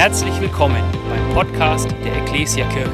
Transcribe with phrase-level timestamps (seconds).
[0.00, 2.90] Herzlich willkommen beim Podcast der Ecclesia Kirche.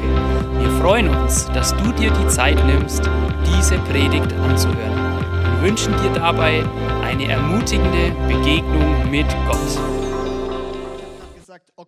[0.59, 3.09] Wir freuen uns, dass du dir die Zeit nimmst,
[3.45, 5.21] diese Predigt anzuhören.
[5.53, 6.65] Wir wünschen dir dabei
[7.05, 9.96] eine ermutigende Begegnung mit Gott.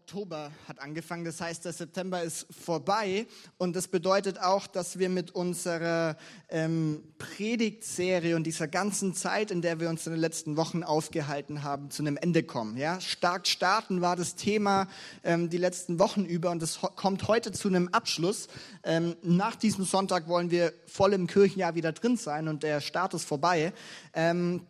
[0.10, 3.28] Oktober hat angefangen, das heißt, der September ist vorbei
[3.60, 6.18] und das bedeutet auch, dass wir mit unserer
[6.50, 11.62] ähm, Predigtserie und dieser ganzen Zeit, in der wir uns in den letzten Wochen aufgehalten
[11.62, 12.76] haben, zu einem Ende kommen.
[12.76, 13.00] Ja?
[13.00, 14.88] Stark starten war das Thema
[15.24, 18.48] ähm, die letzten Wochen über und es kommt heute zu einem Abschluss.
[18.84, 23.14] Ähm, nach diesem Sonntag wollen wir voll im Kirchenjahr wieder drin sein und der Start
[23.14, 23.74] ist vorbei.
[24.16, 24.62] Ähm,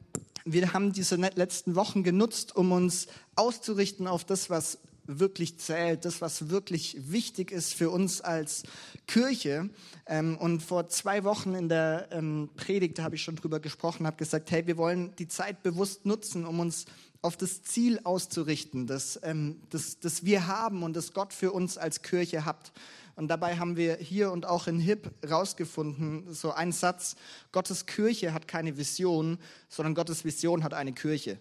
[0.44, 6.22] wir haben diese letzten Wochen genutzt, um uns auszurichten auf das, was wirklich zählt, das,
[6.22, 8.64] was wirklich wichtig ist für uns als
[9.08, 9.70] Kirche.
[10.06, 14.18] Ähm, und vor zwei Wochen in der ähm, Predigt habe ich schon drüber gesprochen, habe
[14.18, 16.86] gesagt, hey, wir wollen die Zeit bewusst nutzen, um uns
[17.22, 21.78] auf das Ziel auszurichten, das, ähm, das, das wir haben und das Gott für uns
[21.78, 22.72] als Kirche hat.
[23.16, 27.18] Und dabei haben wir hier und auch in HIP rausgefunden, so ein Satz,
[27.52, 31.38] Gottes Kirche hat keine Vision, sondern Gottes Vision hat eine Kirche.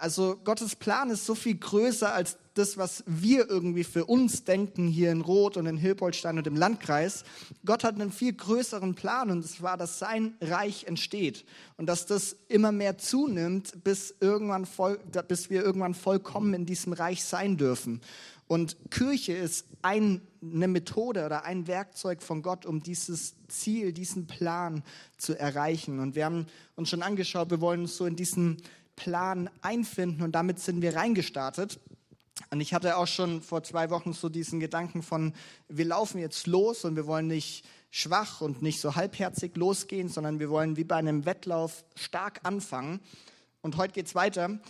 [0.00, 4.88] Also Gottes Plan ist so viel größer als das, was wir irgendwie für uns denken
[4.88, 7.22] hier in Rot und in Hilpoltstein und im Landkreis.
[7.66, 11.44] Gott hat einen viel größeren Plan und es war, dass sein Reich entsteht
[11.76, 16.94] und dass das immer mehr zunimmt, bis, irgendwann voll, bis wir irgendwann vollkommen in diesem
[16.94, 18.00] Reich sein dürfen.
[18.46, 24.26] Und Kirche ist ein, eine Methode oder ein Werkzeug von Gott, um dieses Ziel, diesen
[24.26, 24.82] Plan
[25.18, 26.00] zu erreichen.
[26.00, 28.56] Und wir haben uns schon angeschaut, wir wollen so in diesen
[29.00, 31.80] Plan einfinden und damit sind wir reingestartet.
[32.50, 35.32] Und ich hatte auch schon vor zwei Wochen so diesen Gedanken von,
[35.68, 40.38] wir laufen jetzt los und wir wollen nicht schwach und nicht so halbherzig losgehen, sondern
[40.38, 43.00] wir wollen wie bei einem Wettlauf stark anfangen.
[43.62, 44.60] Und heute geht es weiter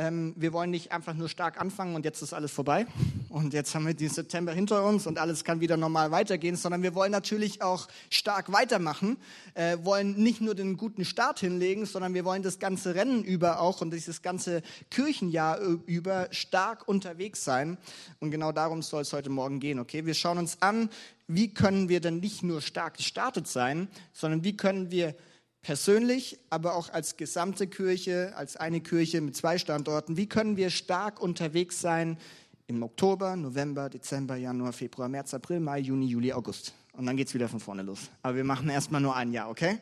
[0.00, 2.86] ähm, wir wollen nicht einfach nur stark anfangen und jetzt ist alles vorbei
[3.28, 6.82] und jetzt haben wir den September hinter uns und alles kann wieder normal weitergehen, sondern
[6.82, 9.18] wir wollen natürlich auch stark weitermachen,
[9.52, 13.60] äh, wollen nicht nur den guten Start hinlegen, sondern wir wollen das ganze Rennen über
[13.60, 17.76] auch und dieses ganze Kirchenjahr über stark unterwegs sein.
[18.20, 20.06] Und genau darum soll es heute Morgen gehen, okay?
[20.06, 20.88] Wir schauen uns an,
[21.26, 25.14] wie können wir denn nicht nur stark gestartet sein, sondern wie können wir
[25.62, 30.70] persönlich, aber auch als gesamte Kirche, als eine Kirche mit zwei Standorten, wie können wir
[30.70, 32.18] stark unterwegs sein
[32.66, 36.72] im Oktober, November, Dezember, Januar, Februar, März, April, Mai, Juni, Juli, August.
[36.92, 38.10] Und dann geht es wieder von vorne los.
[38.22, 39.78] Aber wir machen erstmal nur ein Jahr, okay?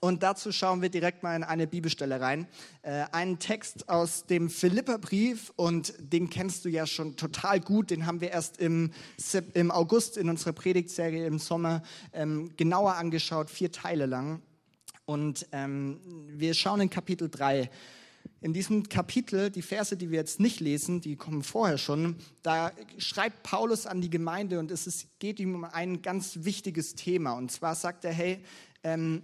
[0.00, 2.46] Und dazu schauen wir direkt mal in eine Bibelstelle rein.
[2.82, 7.90] Äh, einen Text aus dem Philipperbrief und den kennst du ja schon total gut.
[7.90, 8.92] Den haben wir erst im,
[9.52, 11.82] im August in unserer Predigtserie im Sommer
[12.14, 14.40] ähm, genauer angeschaut, vier Teile lang.
[15.10, 15.98] Und ähm,
[16.28, 17.68] wir schauen in Kapitel 3.
[18.42, 22.70] In diesem Kapitel, die Verse, die wir jetzt nicht lesen, die kommen vorher schon, da
[22.96, 27.32] schreibt Paulus an die Gemeinde und es ist, geht ihm um ein ganz wichtiges Thema.
[27.32, 28.38] Und zwar sagt er, hey,
[28.84, 29.22] ähm,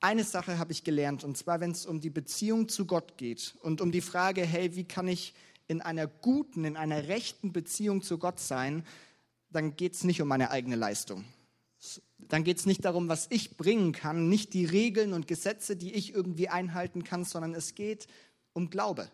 [0.00, 3.56] eine Sache habe ich gelernt, und zwar, wenn es um die Beziehung zu Gott geht
[3.60, 5.34] und um die Frage, hey, wie kann ich
[5.68, 8.86] in einer guten, in einer rechten Beziehung zu Gott sein,
[9.50, 11.26] dann geht es nicht um meine eigene Leistung
[12.28, 15.94] dann geht es nicht darum, was ich bringen kann, nicht die Regeln und Gesetze, die
[15.94, 18.06] ich irgendwie einhalten kann, sondern es geht
[18.52, 19.10] um Glaube.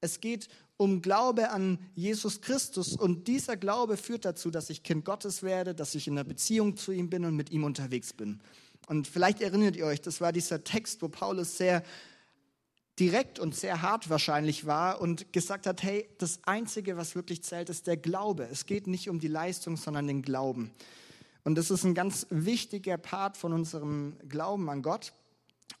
[0.00, 5.04] Es geht um Glaube an Jesus Christus und dieser Glaube führt dazu, dass ich Kind
[5.04, 8.40] Gottes werde, dass ich in einer Beziehung zu ihm bin und mit ihm unterwegs bin.
[8.86, 11.82] Und vielleicht erinnert ihr euch, das war dieser Text, wo Paulus sehr
[12.98, 17.68] direkt und sehr hart wahrscheinlich war und gesagt hat, hey, das Einzige, was wirklich zählt,
[17.68, 18.48] ist der Glaube.
[18.50, 20.70] Es geht nicht um die Leistung, sondern den Glauben.
[21.46, 25.12] Und das ist ein ganz wichtiger Part von unserem Glauben an Gott.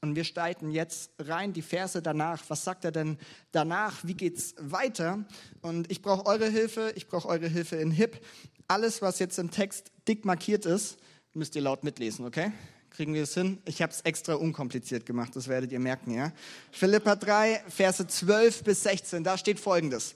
[0.00, 2.44] Und wir steigen jetzt rein, die Verse danach.
[2.46, 3.18] Was sagt er denn
[3.50, 4.04] danach?
[4.04, 5.24] Wie geht's weiter?
[5.62, 6.92] Und ich brauche eure Hilfe.
[6.94, 8.24] Ich brauche eure Hilfe in HIP.
[8.68, 10.98] Alles, was jetzt im Text dick markiert ist,
[11.34, 12.52] müsst ihr laut mitlesen, okay?
[12.90, 13.58] Kriegen wir es hin?
[13.64, 16.32] Ich habe es extra unkompliziert gemacht, das werdet ihr merken, ja?
[16.70, 20.14] Philippa 3, Verse 12 bis 16, da steht folgendes.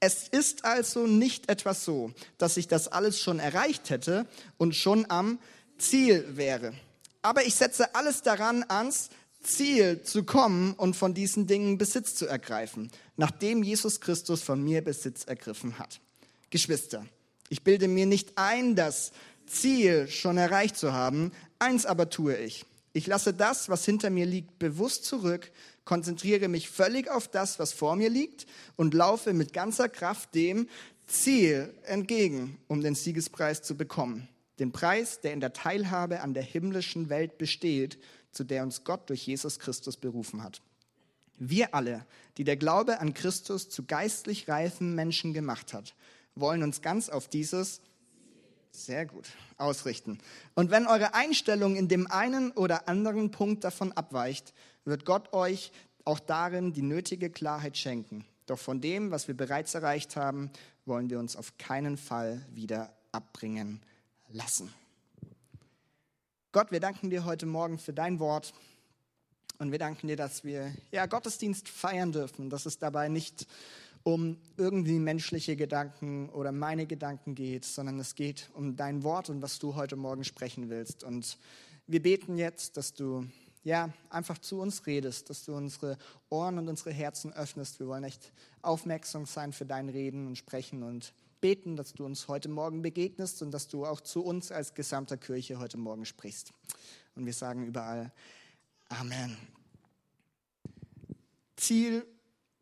[0.00, 4.26] Es ist also nicht etwas so, dass ich das alles schon erreicht hätte
[4.56, 5.38] und schon am
[5.76, 6.72] Ziel wäre.
[7.22, 9.10] Aber ich setze alles daran, ans
[9.42, 14.82] Ziel zu kommen und von diesen Dingen Besitz zu ergreifen, nachdem Jesus Christus von mir
[14.82, 16.00] Besitz ergriffen hat.
[16.50, 17.06] Geschwister,
[17.48, 19.12] ich bilde mir nicht ein, das
[19.46, 22.64] Ziel schon erreicht zu haben, eins aber tue ich.
[22.92, 25.50] Ich lasse das, was hinter mir liegt, bewusst zurück
[25.88, 28.44] konzentriere mich völlig auf das, was vor mir liegt
[28.76, 30.68] und laufe mit ganzer Kraft dem
[31.06, 34.28] Ziel entgegen, um den Siegespreis zu bekommen.
[34.58, 37.98] Den Preis, der in der Teilhabe an der himmlischen Welt besteht,
[38.32, 40.60] zu der uns Gott durch Jesus Christus berufen hat.
[41.38, 42.04] Wir alle,
[42.36, 45.94] die der Glaube an Christus zu geistlich reifen Menschen gemacht hat,
[46.34, 47.80] wollen uns ganz auf dieses
[48.72, 49.24] sehr gut
[49.56, 50.18] ausrichten.
[50.54, 54.52] Und wenn eure Einstellung in dem einen oder anderen Punkt davon abweicht,
[54.88, 55.72] wird Gott euch
[56.04, 58.24] auch darin die nötige Klarheit schenken.
[58.46, 60.50] Doch von dem, was wir bereits erreicht haben,
[60.86, 63.82] wollen wir uns auf keinen Fall wieder abbringen
[64.30, 64.72] lassen.
[66.52, 68.54] Gott, wir danken dir heute Morgen für dein Wort
[69.58, 73.46] und wir danken dir, dass wir ja Gottesdienst feiern dürfen, dass es dabei nicht
[74.02, 79.42] um irgendwie menschliche Gedanken oder meine Gedanken geht, sondern es geht um dein Wort und
[79.42, 81.04] was du heute Morgen sprechen willst.
[81.04, 81.36] Und
[81.86, 83.26] wir beten jetzt, dass du
[83.64, 85.98] ja einfach zu uns redest, dass du unsere
[86.30, 87.80] Ohren und unsere Herzen öffnest.
[87.80, 88.32] Wir wollen echt
[88.62, 93.42] aufmerksam sein für dein Reden und Sprechen und beten, dass du uns heute Morgen begegnest
[93.42, 96.52] und dass du auch zu uns als gesamter Kirche heute Morgen sprichst.
[97.14, 98.12] Und wir sagen überall
[98.88, 99.36] Amen.
[101.56, 102.06] Ziel,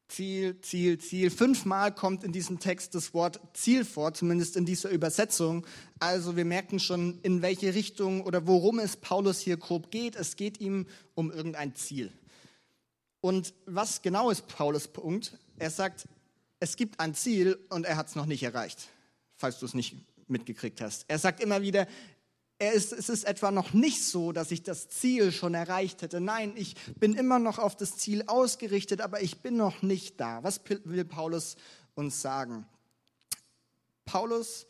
[0.09, 1.31] Ziel, Ziel, Ziel.
[1.31, 5.67] Fünfmal kommt in diesem Text das Wort Ziel vor, zumindest in dieser Übersetzung.
[5.99, 10.15] Also wir merken schon, in welche Richtung oder worum es Paulus hier grob geht.
[10.15, 12.13] Es geht ihm um irgendein Ziel.
[13.21, 15.37] Und was genau ist Paulus Punkt?
[15.59, 16.07] Er sagt,
[16.61, 18.89] es gibt ein Ziel und er hat es noch nicht erreicht,
[19.35, 19.97] falls du es nicht
[20.29, 21.05] mitgekriegt hast.
[21.09, 21.89] Er sagt immer wieder, er
[22.59, 26.21] ist, es ist etwa noch nicht so, dass ich das Ziel schon erreicht hätte.
[26.21, 30.43] Nein, ich bin immer noch auf das Ziel ausgerichtet, aber ich bin noch nicht da.
[30.43, 31.57] Was will Paulus
[31.95, 32.67] uns sagen?
[34.07, 34.67] Paulus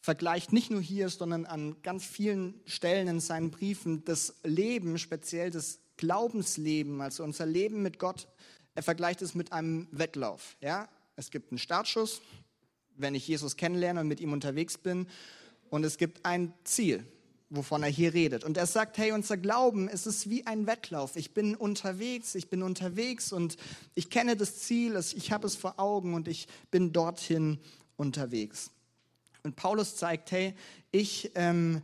[0.00, 5.50] vergleicht nicht nur hier, sondern an ganz vielen Stellen in seinen Briefen das Leben, speziell
[5.50, 8.28] das Glaubensleben, also unser Leben mit Gott.
[8.74, 10.56] Er vergleicht es mit einem Wettlauf.
[10.60, 10.88] Ja?
[11.16, 12.20] Es gibt einen Startschuss,
[12.96, 15.06] wenn ich Jesus kennenlerne und mit ihm unterwegs bin.
[15.70, 17.04] Und es gibt ein Ziel,
[17.50, 18.44] wovon er hier redet.
[18.44, 21.16] Und er sagt, hey, unser Glauben, es ist wie ein Wettlauf.
[21.16, 23.56] Ich bin unterwegs, ich bin unterwegs und
[23.94, 27.58] ich kenne das Ziel, ich habe es vor Augen und ich bin dorthin
[27.96, 28.70] unterwegs.
[29.42, 30.54] Und Paulus zeigt, hey,
[30.90, 31.82] ich, ähm,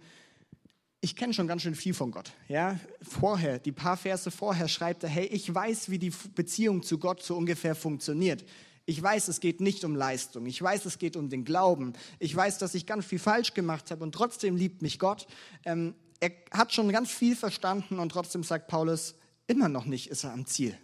[1.02, 2.32] ich kenne schon ganz schön viel von Gott.
[2.48, 6.98] Ja, vorher, die paar Verse vorher schreibt er, hey, ich weiß, wie die Beziehung zu
[6.98, 8.44] Gott so ungefähr funktioniert.
[8.86, 10.46] Ich weiß, es geht nicht um Leistung.
[10.46, 11.92] Ich weiß, es geht um den Glauben.
[12.18, 15.26] Ich weiß, dass ich ganz viel falsch gemacht habe und trotzdem liebt mich Gott.
[15.64, 19.14] Ähm, er hat schon ganz viel verstanden und trotzdem sagt Paulus,
[19.46, 20.76] immer noch nicht ist er am Ziel.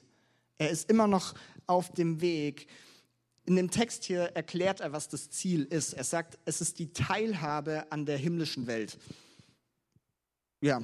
[0.59, 1.35] Er ist immer noch
[1.67, 2.69] auf dem Weg.
[3.45, 5.93] In dem Text hier erklärt er, was das Ziel ist.
[5.93, 8.99] Er sagt, es ist die Teilhabe an der himmlischen Welt.
[10.61, 10.83] Ja,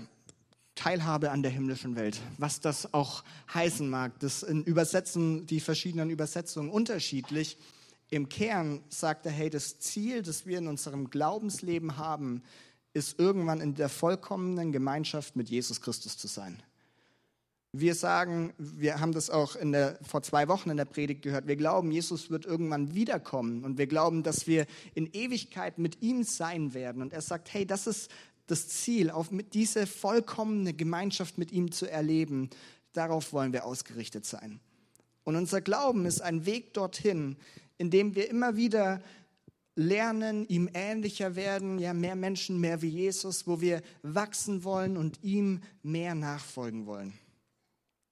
[0.83, 3.23] Teilhabe an der himmlischen Welt, was das auch
[3.55, 4.19] heißen mag.
[4.19, 7.57] Das übersetzen die verschiedenen Übersetzungen unterschiedlich.
[8.11, 12.43] Im Kern sagt er, hey, das Ziel, das wir in unserem Glaubensleben haben,
[12.95, 16.61] ist irgendwann in der vollkommenen Gemeinschaft mit Jesus Christus zu sein.
[17.71, 21.47] Wir sagen, wir haben das auch in der, vor zwei Wochen in der Predigt gehört,
[21.47, 26.25] wir glauben, Jesus wird irgendwann wiederkommen und wir glauben, dass wir in Ewigkeit mit ihm
[26.25, 27.01] sein werden.
[27.03, 28.11] Und er sagt, hey, das ist
[28.47, 32.51] das Ziel, auf diese vollkommene Gemeinschaft mit ihm zu erleben,
[32.93, 34.61] darauf wollen wir ausgerichtet sein.
[35.25, 37.37] Und unser Glauben ist ein Weg dorthin,
[37.79, 39.01] in dem wir immer wieder
[39.75, 45.23] lernen, ihm ähnlicher werden, ja, mehr Menschen, mehr wie Jesus, wo wir wachsen wollen und
[45.23, 47.15] ihm mehr nachfolgen wollen.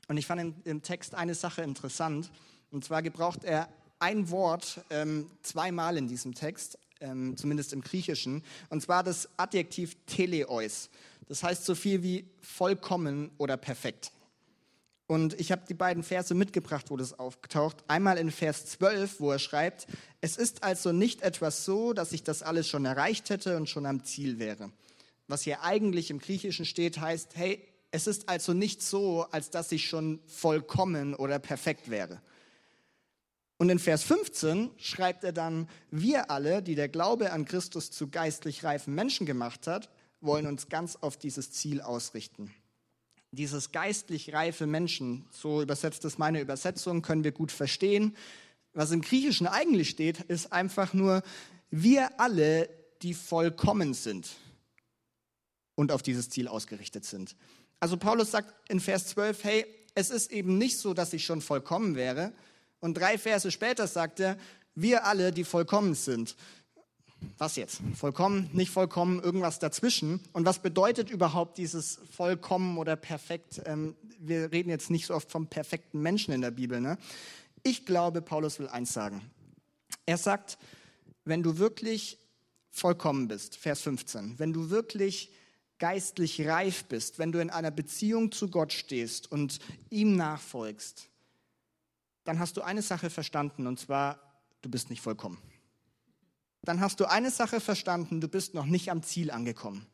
[0.09, 2.31] Und ich fand im, Text eine Sache interessant,
[2.71, 3.69] und zwar gebraucht er
[3.99, 9.97] ein Wort ähm, zweimal in diesem Text ähm, zumindest im Griechischen, und zwar das Adjektiv
[10.07, 10.89] teleois.
[11.29, 14.13] Das heißt so viel wie vollkommen oder perfekt.
[15.07, 17.79] Und ich habe die beiden Verse mitgebracht, wo das auftaucht.
[17.89, 19.89] Einmal in Vers 12, wo er schreibt,
[20.21, 23.87] es ist also nicht etwas so, dass ich das alles schon erreicht hätte und schon
[23.87, 24.71] am Ziel wäre.
[25.27, 29.73] Was hier eigentlich im Griechischen steht, heißt, hey, es ist also nicht so, als dass
[29.73, 32.21] ich schon vollkommen oder perfekt wäre.
[33.61, 38.09] Und in Vers 15 schreibt er dann, wir alle, die der Glaube an Christus zu
[38.09, 39.91] geistlich reifen Menschen gemacht hat,
[40.23, 42.55] wollen uns ganz auf dieses Ziel ausrichten.
[43.33, 48.17] Dieses geistlich reife Menschen, so übersetzt es meine Übersetzung, können wir gut verstehen.
[48.73, 51.23] Was im Griechischen eigentlich steht, ist einfach nur,
[51.71, 52.71] wir alle,
[53.03, 54.31] die vollkommen sind
[55.75, 57.37] und auf dieses Ziel ausgerichtet sind.
[57.79, 61.43] Also Paulus sagt in Vers 12, hey, es ist eben nicht so, dass ich schon
[61.43, 62.33] vollkommen wäre,
[62.81, 64.37] und drei Verse später sagt er,
[64.75, 66.37] wir alle, die vollkommen sind.
[67.39, 67.81] Was jetzt?
[67.95, 70.21] Vollkommen, nicht vollkommen, irgendwas dazwischen.
[70.33, 73.61] Und was bedeutet überhaupt dieses vollkommen oder perfekt?
[73.67, 76.81] Ähm, wir reden jetzt nicht so oft vom perfekten Menschen in der Bibel.
[76.81, 76.97] Ne?
[77.63, 79.31] Ich glaube, Paulus will eins sagen.
[80.07, 80.59] Er sagt,
[81.25, 82.19] wenn du wirklich
[82.71, 85.31] vollkommen bist, Vers 15, wenn du wirklich
[85.79, 89.59] geistlich reif bist, wenn du in einer Beziehung zu Gott stehst und
[89.91, 91.10] ihm nachfolgst,
[92.25, 94.21] dann hast du eine Sache verstanden, und zwar,
[94.63, 95.39] du bist nicht vollkommen.
[96.63, 99.87] dann hast du eine Sache verstanden, du bist noch nicht am Ziel angekommen.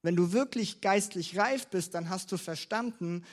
[0.00, 3.24] Wenn du wirklich geistlich reif bist, dann hast du verstanden,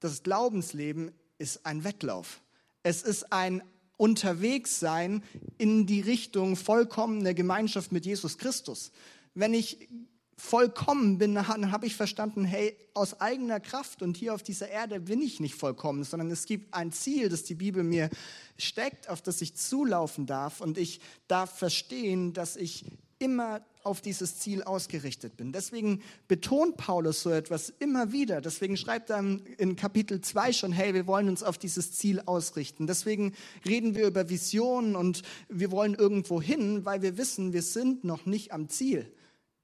[0.00, 2.40] das Glaubensleben ist ein Wettlauf.
[2.82, 3.62] Es ist ein
[3.96, 5.22] Unterwegssein
[5.58, 8.92] in die Richtung vollkommene Gemeinschaft mit Jesus Christus.
[9.34, 9.88] Wenn ich
[10.36, 15.00] vollkommen bin, dann habe ich verstanden, hey, aus eigener Kraft und hier auf dieser Erde
[15.00, 18.10] bin ich nicht vollkommen, sondern es gibt ein Ziel, das die Bibel mir
[18.58, 22.84] steckt, auf das ich zulaufen darf und ich darf verstehen, dass ich
[23.18, 25.52] immer auf dieses Ziel ausgerichtet bin.
[25.52, 28.42] Deswegen betont Paulus so etwas immer wieder.
[28.42, 32.86] Deswegen schreibt er in Kapitel 2 schon, hey, wir wollen uns auf dieses Ziel ausrichten.
[32.86, 33.32] Deswegen
[33.64, 38.26] reden wir über Visionen und wir wollen irgendwo hin, weil wir wissen, wir sind noch
[38.26, 39.10] nicht am Ziel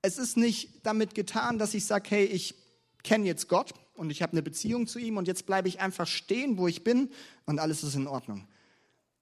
[0.02, 2.56] es ist nicht damit getan, dass ich sage, hey, ich
[3.04, 6.06] kenne jetzt Gott und ich habe eine Beziehung zu ihm und jetzt bleibe ich einfach
[6.06, 7.10] stehen, wo ich bin
[7.46, 8.46] und alles ist in Ordnung.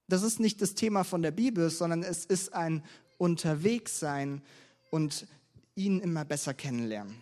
[0.09, 2.83] Das ist nicht das Thema von der Bibel, sondern es ist ein
[3.19, 4.43] Unterwegssein
[4.91, 5.27] und
[5.75, 7.15] ihn immer besser kennenlernen.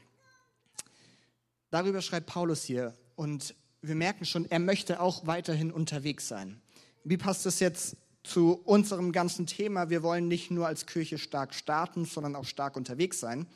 [1.70, 6.60] Darüber schreibt Paulus hier und wir merken schon, er möchte auch weiterhin unterwegs sein.
[7.04, 7.96] Wie passt das jetzt
[8.28, 9.90] zu unserem ganzen Thema.
[9.90, 13.46] Wir wollen nicht nur als Kirche stark starten, sondern auch stark unterwegs sein.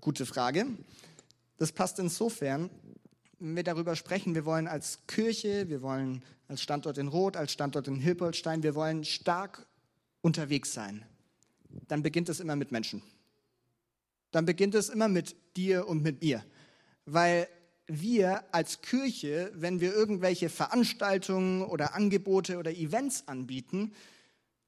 [0.00, 0.66] Gute Frage.
[1.58, 2.70] Das passt insofern,
[3.40, 7.52] wenn wir darüber sprechen, wir wollen als Kirche, wir wollen als Standort in Rot, als
[7.52, 9.66] Standort in Hilpoltstein, wir wollen stark
[10.22, 11.04] unterwegs sein.
[11.88, 13.02] Dann beginnt es immer mit Menschen.
[14.30, 16.44] Dann beginnt es immer mit dir und mit mir.
[17.04, 17.48] Weil
[17.88, 23.92] wir als Kirche, wenn wir irgendwelche Veranstaltungen oder Angebote oder Events anbieten,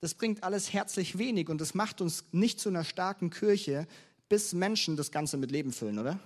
[0.00, 3.86] das bringt alles herzlich wenig und das macht uns nicht zu einer starken Kirche,
[4.30, 6.18] bis Menschen das Ganze mit Leben füllen, oder?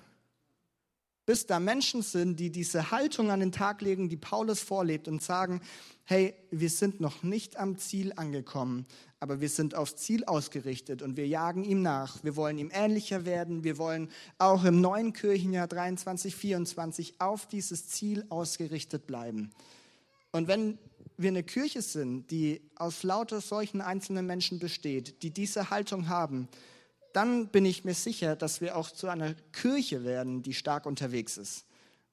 [1.27, 5.23] Bis da Menschen sind, die diese Haltung an den Tag legen, die Paulus vorlebt und
[5.23, 5.63] sagen,
[6.05, 8.85] hey, wir sind noch nicht am Ziel angekommen,
[9.21, 12.23] aber wir sind aufs Ziel ausgerichtet und wir jagen ihm nach.
[12.23, 13.65] Wir wollen ihm ähnlicher werden.
[13.65, 19.51] Wir wollen auch im neuen Kirchenjahr 23, 24 auf dieses Ziel ausgerichtet bleiben.
[20.31, 20.79] Und wenn
[21.17, 26.49] wir eine Kirche sind, die aus lauter solchen einzelnen Menschen besteht, die diese Haltung haben,
[27.15, 31.39] dann bin ich mir sicher, dass wir auch zu einer Kirche werden, die stark unterwegs
[31.39, 31.65] ist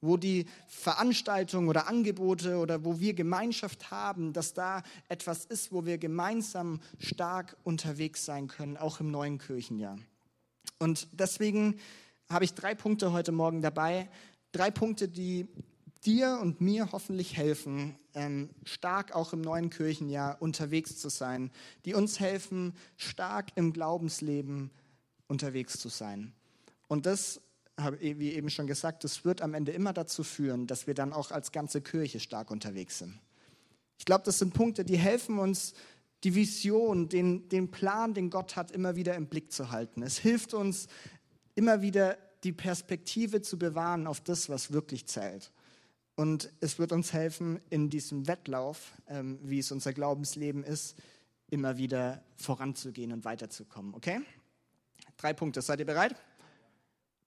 [0.02, 5.86] wo die Veranstaltungen oder Angebote oder wo wir Gemeinschaft haben, dass da etwas ist, wo
[5.86, 10.00] wir gemeinsam stark unterwegs sein können, auch im neuen Kirchenjahr.
[10.80, 11.80] Und deswegen
[12.30, 14.10] habe ich drei Punkte heute Morgen dabei,
[14.52, 15.48] drei Punkte, die
[16.04, 21.52] dir und mir hoffentlich helfen, ähm, stark auch im neuen Kirchenjahr unterwegs zu sein,
[21.86, 24.72] die uns helfen, stark im Glaubensleben
[25.32, 26.34] unterwegs zu sein.
[26.88, 27.42] Und das
[28.00, 31.32] wie eben schon gesagt, das wird am Ende immer dazu führen, dass wir dann auch
[31.32, 33.20] als ganze Kirche stark unterwegs sind.
[33.98, 35.74] Ich glaube, das sind Punkte, die helfen uns,
[36.24, 40.04] die Vision, den, den Plan, den Gott hat, immer wieder im Blick zu halten.
[40.04, 40.88] Es hilft uns,
[41.56, 45.52] immer wieder die Perspektive zu bewahren auf das, was wirklich zählt.
[46.16, 50.96] Und es wird uns helfen, in diesem Wettlauf, ähm, wie es unser Glaubensleben ist,
[51.50, 53.94] immer wieder voranzugehen und weiterzukommen.
[53.94, 54.22] Okay?
[55.22, 55.62] Drei Punkte.
[55.62, 56.16] Seid ihr bereit?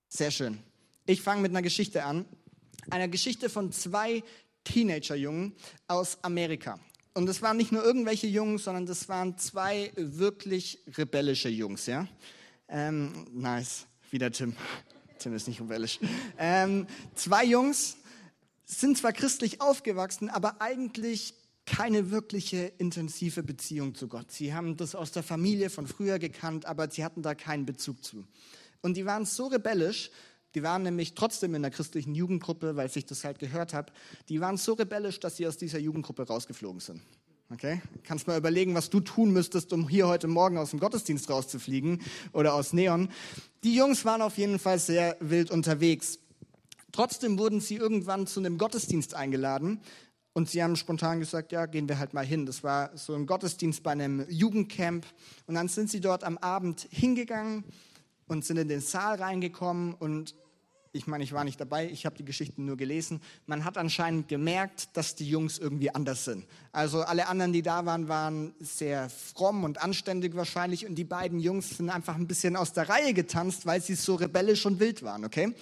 [0.08, 0.58] Sehr schön.
[1.06, 2.24] Ich fange mit einer Geschichte an.
[2.90, 4.24] Einer Geschichte von zwei
[4.64, 5.54] Teenager-Jungen
[5.86, 6.80] aus Amerika.
[7.12, 12.08] Und es waren nicht nur irgendwelche Jungs, sondern das waren zwei wirklich rebellische Jungs, ja?
[12.66, 13.86] Ähm, nice.
[14.10, 14.56] Wieder Tim.
[15.20, 16.00] Tim ist nicht rebellisch.
[16.36, 17.98] Ähm, zwei Jungs
[18.64, 21.34] sind zwar christlich aufgewachsen, aber eigentlich
[21.66, 24.30] keine wirkliche intensive Beziehung zu Gott.
[24.30, 28.04] Sie haben das aus der Familie von früher gekannt, aber sie hatten da keinen Bezug
[28.04, 28.24] zu.
[28.82, 30.10] Und die waren so rebellisch,
[30.54, 33.92] die waren nämlich trotzdem in der christlichen Jugendgruppe, weil ich das halt gehört habe,
[34.28, 37.00] die waren so rebellisch, dass sie aus dieser Jugendgruppe rausgeflogen sind.
[37.50, 37.82] Okay?
[38.04, 42.00] Kannst mal überlegen, was du tun müsstest, um hier heute Morgen aus dem Gottesdienst rauszufliegen
[42.32, 43.08] oder aus Neon.
[43.64, 46.18] Die Jungs waren auf jeden Fall sehr wild unterwegs.
[46.92, 49.80] Trotzdem wurden sie irgendwann zu einem Gottesdienst eingeladen
[50.34, 52.44] und sie haben spontan gesagt, ja, gehen wir halt mal hin.
[52.44, 55.06] Das war so ein Gottesdienst bei einem Jugendcamp
[55.46, 57.64] und dann sind sie dort am Abend hingegangen
[58.26, 60.34] und sind in den Saal reingekommen und
[60.94, 63.20] ich meine, ich war nicht dabei, ich habe die Geschichten nur gelesen.
[63.46, 66.46] Man hat anscheinend gemerkt, dass die Jungs irgendwie anders sind.
[66.70, 71.40] Also alle anderen, die da waren, waren sehr fromm und anständig wahrscheinlich und die beiden
[71.40, 75.02] Jungs sind einfach ein bisschen aus der Reihe getanzt, weil sie so rebellisch und wild
[75.02, 75.52] waren, okay?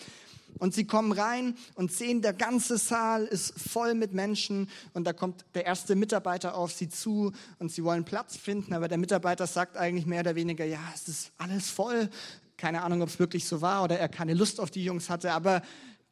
[0.59, 5.13] Und sie kommen rein und sehen, der ganze Saal ist voll mit Menschen und da
[5.13, 9.47] kommt der erste Mitarbeiter auf sie zu und sie wollen Platz finden, aber der Mitarbeiter
[9.47, 12.11] sagt eigentlich mehr oder weniger, ja, es ist alles voll,
[12.57, 15.33] keine Ahnung, ob es wirklich so war oder er keine Lust auf die Jungs hatte,
[15.33, 15.63] aber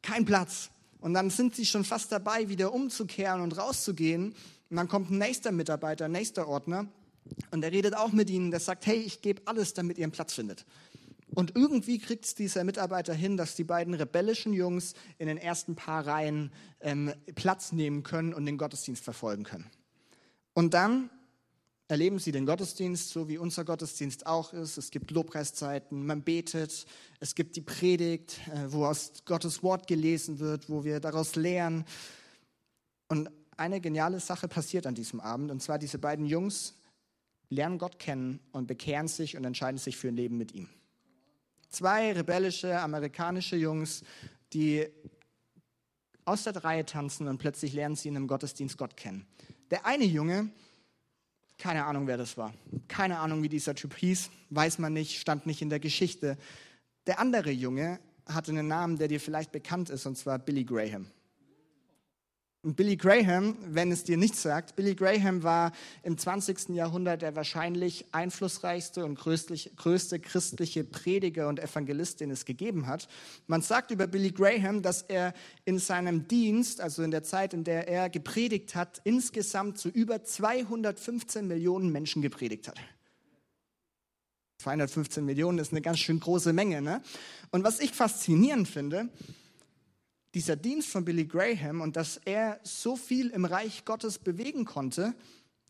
[0.01, 0.69] kein Platz.
[0.99, 4.35] Und dann sind sie schon fast dabei, wieder umzukehren und rauszugehen.
[4.69, 6.87] Und dann kommt ein nächster Mitarbeiter, ein nächster Ordner
[7.51, 10.11] Und er redet auch mit ihnen, der sagt, hey, ich gebe alles, damit ihr einen
[10.11, 10.65] Platz findet.
[11.33, 15.75] Und irgendwie kriegt es dieser Mitarbeiter hin, dass die beiden rebellischen Jungs in den ersten
[15.75, 19.69] paar Reihen ähm, Platz nehmen können und den Gottesdienst verfolgen können.
[20.53, 21.09] Und dann
[21.87, 24.77] erleben sie den Gottesdienst, so wie unser Gottesdienst auch ist.
[24.77, 26.85] Es gibt Lobpreiszeiten, man betet,
[27.19, 31.85] es gibt die Predigt, äh, wo aus Gottes Wort gelesen wird, wo wir daraus lernen.
[33.07, 36.75] Und eine geniale Sache passiert an diesem Abend, und zwar diese beiden Jungs
[37.49, 40.69] lernen Gott kennen und bekehren sich und entscheiden sich für ein Leben mit ihm.
[41.71, 44.03] Zwei rebellische amerikanische Jungs,
[44.51, 44.85] die
[46.25, 49.25] aus der Reihe tanzen und plötzlich lernen sie in einem Gottesdienst Gott kennen.
[49.71, 50.49] Der eine Junge,
[51.57, 52.53] keine Ahnung, wer das war.
[52.89, 56.37] Keine Ahnung, wie dieser Typ hieß, weiß man nicht, stand nicht in der Geschichte.
[57.07, 61.07] Der andere Junge hatte einen Namen, der dir vielleicht bekannt ist, und zwar Billy Graham.
[62.63, 65.71] Billy Graham, wenn es dir nichts sagt, Billy Graham war
[66.03, 66.69] im 20.
[66.69, 73.07] Jahrhundert der wahrscheinlich einflussreichste und größte christliche Prediger und Evangelist, den es gegeben hat.
[73.47, 75.33] Man sagt über Billy Graham, dass er
[75.65, 80.23] in seinem Dienst, also in der Zeit, in der er gepredigt hat, insgesamt zu über
[80.23, 82.79] 215 Millionen Menschen gepredigt hat.
[84.59, 86.83] 215 Millionen ist eine ganz schön große Menge.
[86.83, 87.01] Ne?
[87.49, 89.09] Und was ich faszinierend finde,
[90.33, 95.13] dieser Dienst von Billy Graham und dass er so viel im Reich Gottes bewegen konnte,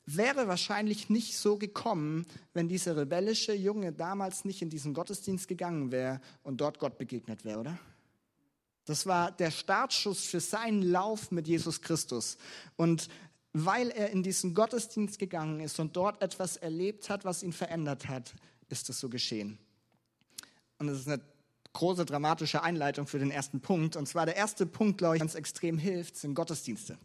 [0.06, 5.92] wäre wahrscheinlich nicht so gekommen, wenn dieser rebellische Junge damals nicht in diesen Gottesdienst gegangen
[5.92, 7.80] wäre und dort Gott begegnet wäre, oder?
[8.86, 12.38] Das war der Startschuss für seinen Lauf mit Jesus Christus.
[12.76, 13.10] Und
[13.54, 18.08] weil er in diesen Gottesdienst gegangen ist und dort etwas erlebt hat, was ihn verändert
[18.08, 18.34] hat,
[18.70, 19.58] ist es so geschehen.
[20.80, 21.22] Und es ist eine
[21.74, 23.96] große dramatische Einleitung für den ersten Punkt.
[23.96, 26.98] Und zwar der erste Punkt, glaube ich, ganz extrem hilft, sind Gottesdienste.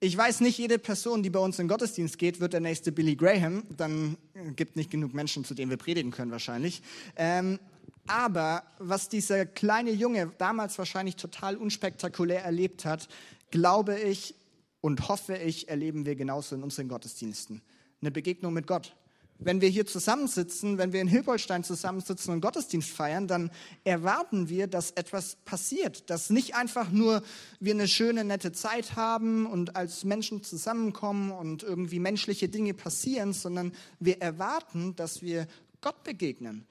[0.00, 2.90] Ich weiß nicht, jede Person, die bei uns in den Gottesdienst geht, wird der nächste
[2.90, 3.62] Billy Graham.
[3.76, 4.16] Dann
[4.56, 6.82] gibt nicht genug Menschen, zu denen wir predigen können wahrscheinlich.
[7.14, 7.60] Ähm,
[8.08, 13.08] aber was dieser kleine Junge damals wahrscheinlich total unspektakulär erlebt hat,
[13.52, 14.34] glaube ich
[14.80, 17.62] und hoffe ich, erleben wir genauso in unseren Gottesdiensten.
[18.00, 18.96] Eine Begegnung mit Gott
[19.44, 23.50] wenn wir hier zusammensitzen, wenn wir in Hilpolstein zusammensitzen und Gottesdienst feiern, dann
[23.84, 27.22] erwarten wir, dass etwas passiert, dass nicht einfach nur
[27.60, 33.32] wir eine schöne, nette Zeit haben und als Menschen zusammenkommen und irgendwie menschliche Dinge passieren,
[33.32, 35.46] sondern wir erwarten, dass wir
[35.80, 36.66] Gott begegnen.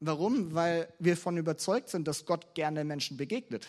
[0.00, 0.52] Warum?
[0.54, 3.66] Weil wir von überzeugt sind, dass Gott gerne Menschen begegnet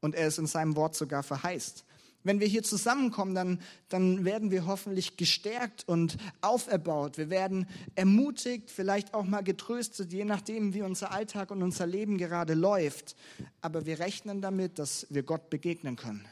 [0.00, 1.84] und er es in seinem Wort sogar verheißt.
[2.24, 3.60] Wenn wir hier zusammenkommen, dann,
[3.90, 7.18] dann werden wir hoffentlich gestärkt und auferbaut.
[7.18, 12.16] Wir werden ermutigt, vielleicht auch mal getröstet, je nachdem, wie unser Alltag und unser Leben
[12.16, 13.14] gerade läuft.
[13.60, 16.26] Aber wir rechnen damit, dass wir Gott begegnen können.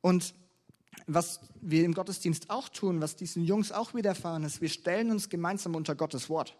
[0.00, 0.34] Und
[1.06, 5.28] was wir im Gottesdienst auch tun, was diesen Jungs auch widerfahren ist, wir stellen uns
[5.28, 6.56] gemeinsam unter Gottes Wort.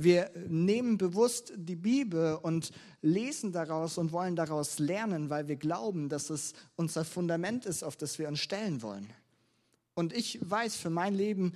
[0.00, 2.70] Wir nehmen bewusst die Bibel und
[3.02, 7.96] lesen daraus und wollen daraus lernen, weil wir glauben, dass es unser Fundament ist, auf
[7.96, 9.12] das wir uns stellen wollen.
[9.94, 11.52] Und ich weiß für mein Leben,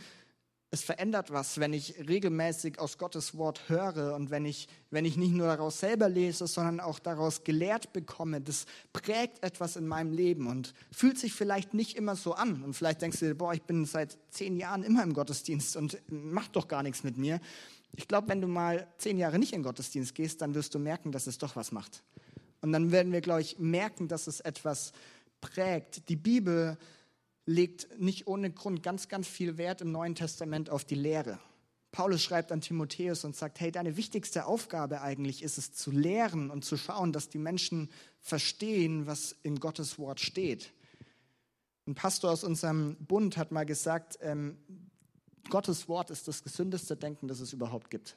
[0.72, 5.16] es verändert was, wenn ich regelmäßig aus Gottes Wort höre und wenn ich, wenn ich
[5.16, 8.40] nicht nur daraus selber lese, sondern auch daraus gelehrt bekomme.
[8.40, 12.64] Das prägt etwas in meinem Leben und fühlt sich vielleicht nicht immer so an.
[12.64, 15.98] Und vielleicht denkst du dir, boah, ich bin seit zehn Jahren immer im Gottesdienst und
[16.10, 17.38] macht doch gar nichts mit mir.
[17.94, 21.12] Ich glaube, wenn du mal zehn Jahre nicht in Gottesdienst gehst, dann wirst du merken,
[21.12, 22.02] dass es doch was macht.
[22.60, 24.92] Und dann werden wir, glaube ich, merken, dass es etwas
[25.40, 26.08] prägt.
[26.08, 26.78] Die Bibel
[27.44, 31.38] legt nicht ohne Grund ganz, ganz viel Wert im Neuen Testament auf die Lehre.
[31.90, 36.50] Paulus schreibt an Timotheus und sagt, hey, deine wichtigste Aufgabe eigentlich ist es zu lehren
[36.50, 40.72] und zu schauen, dass die Menschen verstehen, was in Gottes Wort steht.
[41.86, 44.56] Ein Pastor aus unserem Bund hat mal gesagt, ähm,
[45.50, 48.16] Gottes Wort ist das gesündeste Denken, das es überhaupt gibt.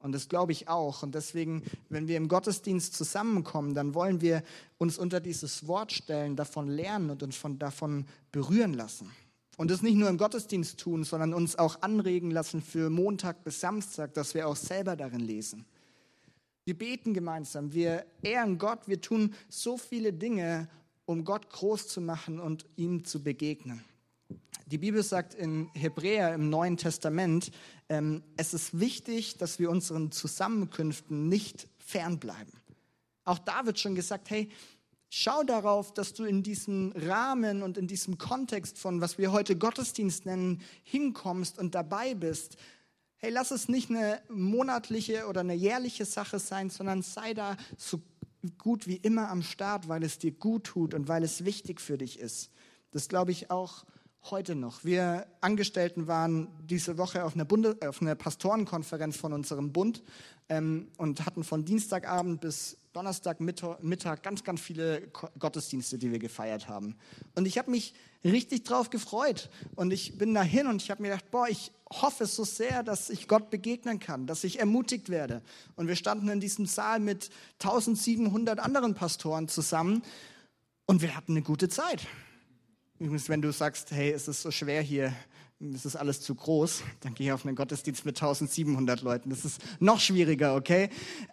[0.00, 1.02] Und das glaube ich auch.
[1.02, 4.42] Und deswegen, wenn wir im Gottesdienst zusammenkommen, dann wollen wir
[4.78, 9.10] uns unter dieses Wort stellen, davon lernen und uns von, davon berühren lassen.
[9.58, 13.60] Und das nicht nur im Gottesdienst tun, sondern uns auch anregen lassen für Montag bis
[13.60, 15.66] Samstag, dass wir auch selber darin lesen.
[16.64, 20.68] Wir beten gemeinsam, wir ehren Gott, wir tun so viele Dinge,
[21.04, 23.84] um Gott groß zu machen und ihm zu begegnen.
[24.66, 27.50] Die Bibel sagt in Hebräer im Neuen Testament,
[27.88, 32.52] ähm, es ist wichtig, dass wir unseren Zusammenkünften nicht fernbleiben.
[33.24, 34.48] Auch da wird schon gesagt, hey,
[35.08, 39.56] schau darauf, dass du in diesem Rahmen und in diesem Kontext von, was wir heute
[39.56, 42.56] Gottesdienst nennen, hinkommst und dabei bist.
[43.16, 48.00] Hey, lass es nicht eine monatliche oder eine jährliche Sache sein, sondern sei da so
[48.56, 51.98] gut wie immer am Start, weil es dir gut tut und weil es wichtig für
[51.98, 52.50] dich ist.
[52.92, 53.84] Das glaube ich auch
[54.24, 54.84] Heute noch.
[54.84, 60.02] Wir Angestellten waren diese Woche auf einer, Bunde, auf einer Pastorenkonferenz von unserem Bund
[60.50, 66.96] ähm, und hatten von Dienstagabend bis Donnerstagmittag ganz, ganz viele Gottesdienste, die wir gefeiert haben.
[67.34, 69.48] Und ich habe mich richtig drauf gefreut.
[69.74, 73.08] Und ich bin dahin und ich habe mir gedacht, boah, ich hoffe so sehr, dass
[73.08, 75.42] ich Gott begegnen kann, dass ich ermutigt werde.
[75.76, 77.30] Und wir standen in diesem Saal mit
[77.60, 80.02] 1700 anderen Pastoren zusammen
[80.84, 82.06] und wir hatten eine gute Zeit.
[83.00, 85.14] Übrigens, wenn du sagst, hey, es ist so schwer hier,
[85.58, 89.30] es ist alles zu groß, dann gehe ich auf einen Gottesdienst mit 1700 Leuten.
[89.30, 90.90] Das ist noch schwieriger, okay?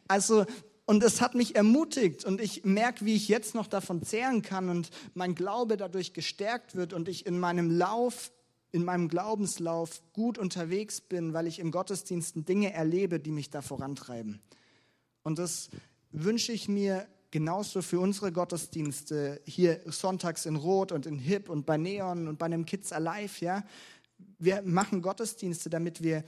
[0.08, 0.46] Also,
[0.86, 4.70] und es hat mich ermutigt und ich merke, wie ich jetzt noch davon zehren kann
[4.70, 8.32] und mein Glaube dadurch gestärkt wird und ich in meinem Lauf,
[8.72, 13.62] in meinem Glaubenslauf gut unterwegs bin, weil ich im Gottesdiensten Dinge erlebe, die mich da
[13.62, 14.40] vorantreiben.
[15.22, 15.70] Und das
[16.12, 21.66] wünsche ich mir genauso für unsere Gottesdienste hier sonntags in Rot und in Hip und
[21.66, 23.64] bei Neon und bei einem Kids Alive, ja.
[24.40, 26.24] Wir machen Gottesdienste, damit wir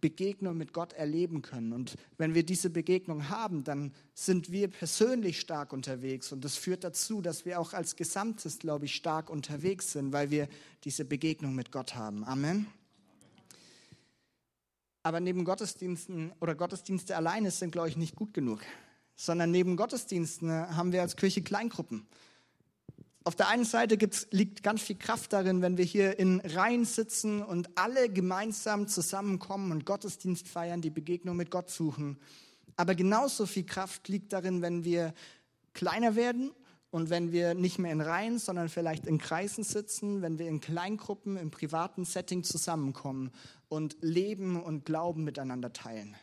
[0.00, 1.72] Begegnung mit Gott erleben können.
[1.72, 6.32] Und wenn wir diese Begegnung haben, dann sind wir persönlich stark unterwegs.
[6.32, 10.30] Und das führt dazu, dass wir auch als Gesamtes, glaube ich, stark unterwegs sind, weil
[10.30, 10.48] wir
[10.84, 12.24] diese Begegnung mit Gott haben.
[12.24, 12.66] Amen.
[15.04, 18.60] Aber neben Gottesdiensten oder Gottesdienste alleine sind, glaube ich, nicht gut genug
[19.16, 22.06] sondern neben Gottesdiensten äh, haben wir als Kirche Kleingruppen.
[23.24, 23.96] Auf der einen Seite
[24.30, 29.70] liegt ganz viel Kraft darin, wenn wir hier in Reihen sitzen und alle gemeinsam zusammenkommen
[29.70, 32.18] und Gottesdienst feiern, die Begegnung mit Gott suchen.
[32.76, 35.14] Aber genauso viel Kraft liegt darin, wenn wir
[35.72, 36.50] kleiner werden
[36.90, 40.60] und wenn wir nicht mehr in Reihen, sondern vielleicht in Kreisen sitzen, wenn wir in
[40.60, 43.30] Kleingruppen, im privaten Setting zusammenkommen
[43.68, 46.16] und Leben und Glauben miteinander teilen.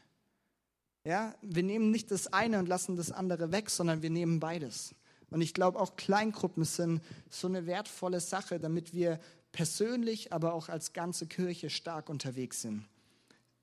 [1.09, 4.93] Ja, wir nehmen nicht das eine und lassen das andere weg, sondern wir nehmen beides.
[5.31, 9.19] Und ich glaube, auch Kleingruppen sind so eine wertvolle Sache, damit wir
[9.51, 12.85] persönlich, aber auch als ganze Kirche stark unterwegs sind.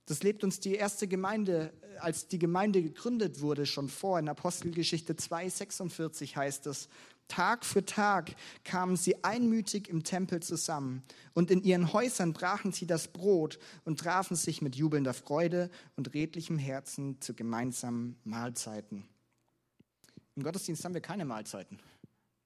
[0.06, 4.18] Das lebt uns die erste Gemeinde, als die Gemeinde gegründet wurde, schon vor.
[4.18, 6.88] In Apostelgeschichte 2,46 heißt es,
[7.28, 8.34] Tag für Tag
[8.64, 11.02] kamen sie einmütig im Tempel zusammen
[11.34, 16.14] und in ihren Häusern brachen sie das Brot und trafen sich mit jubelnder Freude und
[16.14, 19.08] redlichem Herzen zu gemeinsamen Mahlzeiten.
[20.36, 21.78] Im Gottesdienst haben wir keine Mahlzeiten,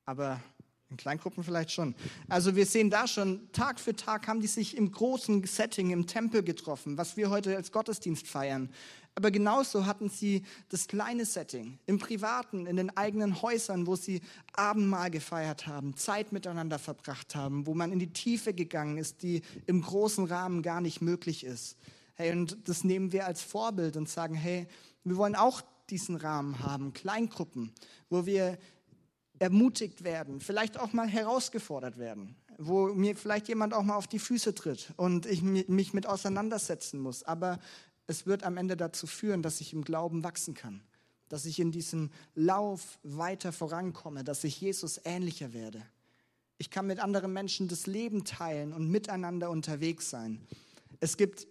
[0.06, 0.40] aber
[0.90, 1.94] in Kleingruppen vielleicht schon.
[2.28, 6.06] Also wir sehen da schon, Tag für Tag haben die sich im großen Setting im
[6.06, 8.70] Tempel getroffen, was wir heute als Gottesdienst feiern.
[9.14, 14.20] Aber genauso hatten sie das kleine Setting im Privaten, in den eigenen Häusern, wo sie
[14.52, 19.42] Abendmahl gefeiert haben, Zeit miteinander verbracht haben, wo man in die Tiefe gegangen ist, die
[19.66, 21.76] im großen Rahmen gar nicht möglich ist.
[22.14, 24.66] Hey, und das nehmen wir als Vorbild und sagen, hey,
[25.04, 27.72] wir wollen auch diesen Rahmen haben, Kleingruppen,
[28.08, 28.58] wo wir
[29.40, 34.18] ermutigt werden, vielleicht auch mal herausgefordert werden, wo mir vielleicht jemand auch mal auf die
[34.18, 37.22] Füße tritt und ich mich mit auseinandersetzen muss.
[37.24, 37.58] Aber
[38.06, 40.82] es wird am Ende dazu führen, dass ich im Glauben wachsen kann,
[41.30, 45.82] dass ich in diesem Lauf weiter vorankomme, dass ich Jesus ähnlicher werde.
[46.58, 50.46] Ich kann mit anderen Menschen das Leben teilen und miteinander unterwegs sein.
[51.00, 51.46] Es gibt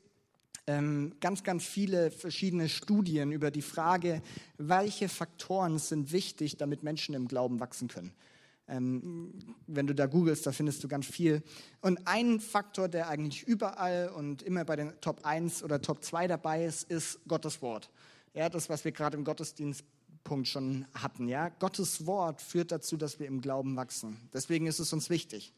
[1.19, 4.21] ganz, ganz viele verschiedene Studien über die Frage,
[4.59, 8.13] welche Faktoren sind wichtig, damit Menschen im Glauben wachsen können.
[8.67, 9.33] Ähm,
[9.65, 11.41] wenn du da googelst, da findest du ganz viel.
[11.81, 16.27] Und ein Faktor, der eigentlich überall und immer bei den Top 1 oder Top 2
[16.27, 17.89] dabei ist, ist Gottes Wort.
[18.35, 21.27] Ja, das, was wir gerade im Gottesdienstpunkt schon hatten.
[21.27, 24.17] Ja, Gottes Wort führt dazu, dass wir im Glauben wachsen.
[24.33, 25.51] Deswegen ist es uns wichtig.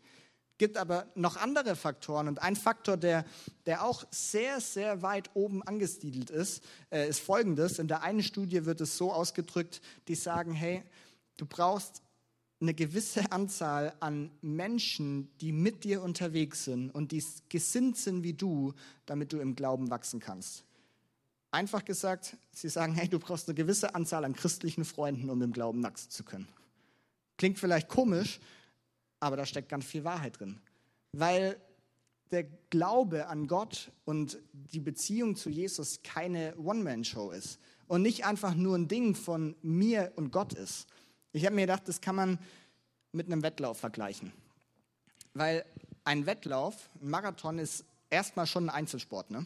[0.62, 3.26] Gibt aber noch andere Faktoren und ein Faktor, der,
[3.66, 7.80] der auch sehr, sehr weit oben angesiedelt ist, äh, ist folgendes.
[7.80, 10.84] In der einen Studie wird es so ausgedrückt, die sagen, hey,
[11.38, 12.04] du brauchst
[12.60, 18.34] eine gewisse Anzahl an Menschen, die mit dir unterwegs sind und die gesinnt sind wie
[18.34, 18.76] du,
[19.08, 20.64] damit du im Glauben wachsen kannst.
[21.50, 25.54] Einfach gesagt, sie sagen, hey, du brauchst eine gewisse Anzahl an christlichen Freunden, um im
[25.54, 26.48] Glauben wachsen zu können.
[27.38, 28.40] Klingt vielleicht komisch,
[29.22, 30.60] aber da steckt ganz viel Wahrheit drin.
[31.14, 31.56] Weil
[32.32, 38.56] der Glaube an Gott und die Beziehung zu Jesus keine One-Man-Show ist und nicht einfach
[38.56, 40.88] nur ein Ding von mir und Gott ist,
[41.34, 42.40] ich habe mir gedacht, das kann man
[43.14, 44.34] mit einem Wettlauf vergleichen.
[45.34, 45.66] Weil
[46.04, 49.32] ein Wettlauf, ein Marathon ist erstmal schon ein Einzelsport.
[49.32, 49.46] Ne?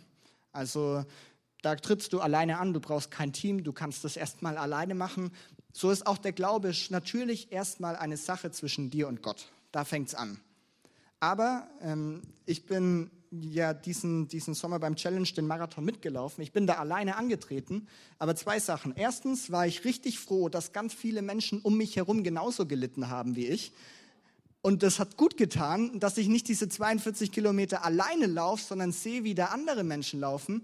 [0.51, 1.05] Also
[1.61, 5.31] da trittst du alleine an, du brauchst kein Team, du kannst das erstmal alleine machen.
[5.73, 9.47] So ist auch der Glaube natürlich erstmal eine Sache zwischen dir und Gott.
[9.75, 10.39] Da fängt es an.
[11.19, 16.41] Aber ähm, ich bin ja diesen, diesen Sommer beim Challenge den Marathon mitgelaufen.
[16.41, 17.85] Ich bin da alleine angetreten.
[18.17, 18.93] Aber zwei Sachen.
[18.95, 23.35] Erstens war ich richtig froh, dass ganz viele Menschen um mich herum genauso gelitten haben
[23.35, 23.73] wie ich.
[24.61, 29.25] Und das hat gut getan, dass ich nicht diese 42 Kilometer alleine laufe, sondern sehe,
[29.25, 30.63] wie da andere Menschen laufen.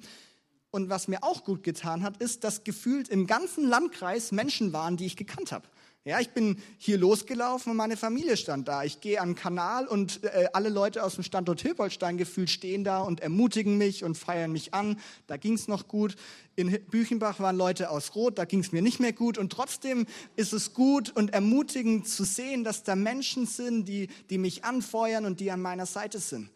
[0.70, 4.96] Und was mir auch gut getan hat, ist, dass gefühlt im ganzen Landkreis Menschen waren,
[4.96, 5.68] die ich gekannt habe.
[6.04, 8.84] Ja, ich bin hier losgelaufen und meine Familie stand da.
[8.84, 12.84] Ich gehe an den Kanal und äh, alle Leute aus dem Standort Hilpolstein gefühlt stehen
[12.84, 15.00] da und ermutigen mich und feiern mich an.
[15.28, 16.16] Da ging es noch gut.
[16.56, 19.38] In Büchenbach waren Leute aus Rot, da ging es mir nicht mehr gut.
[19.38, 24.40] Und trotzdem ist es gut und ermutigend zu sehen, dass da Menschen sind, die, die
[24.40, 26.50] mich anfeuern und die an meiner Seite sind.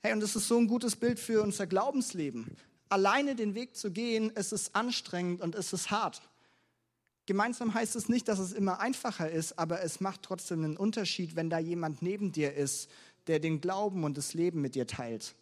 [0.00, 2.56] Hey, und das ist so ein gutes Bild für unser Glaubensleben.
[2.88, 6.22] Alleine den Weg zu gehen, es ist anstrengend und es ist hart.
[7.28, 11.36] Gemeinsam heißt es nicht, dass es immer einfacher ist, aber es macht trotzdem einen Unterschied,
[11.36, 12.88] wenn da jemand neben dir ist,
[13.26, 15.34] der den Glauben und das Leben mit dir teilt.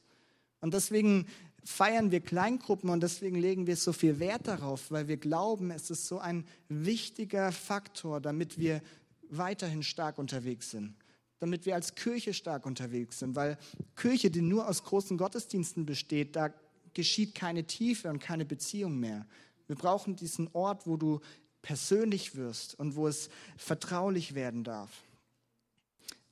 [0.60, 1.28] Und deswegen
[1.62, 5.88] feiern wir Kleingruppen und deswegen legen wir so viel Wert darauf, weil wir glauben, es
[5.88, 8.82] ist so ein wichtiger Faktor, damit wir
[9.30, 10.96] weiterhin stark unterwegs sind,
[11.38, 13.58] damit wir als Kirche stark unterwegs sind, weil
[13.94, 16.52] Kirche, die nur aus großen Gottesdiensten besteht, da
[16.94, 19.24] geschieht keine Tiefe und keine Beziehung mehr.
[19.68, 21.20] Wir brauchen diesen Ort, wo du
[21.66, 24.88] persönlich wirst und wo es vertraulich werden darf.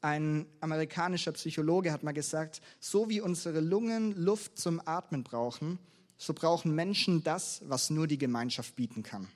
[0.01, 5.81] Ein amerikanischer Psychologe hat mal gesagt, so wie unsere Lungen Luft zum Atmen brauchen,
[6.18, 9.27] so brauchen Menschen das, was nur die Gemeinschaft bieten kann.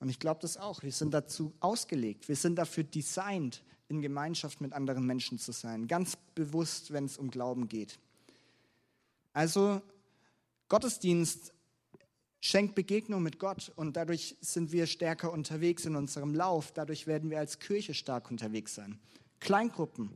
[0.00, 0.82] Und ich glaube das auch.
[0.82, 2.28] Wir sind dazu ausgelegt.
[2.28, 5.86] Wir sind dafür designt, in Gemeinschaft mit anderen Menschen zu sein.
[5.86, 7.98] Ganz bewusst, wenn es um Glauben geht.
[9.34, 9.82] Also
[10.70, 11.52] Gottesdienst
[12.40, 16.72] schenkt Begegnung mit Gott und dadurch sind wir stärker unterwegs in unserem Lauf.
[16.72, 18.98] Dadurch werden wir als Kirche stark unterwegs sein.
[19.40, 20.10] Kleingruppen,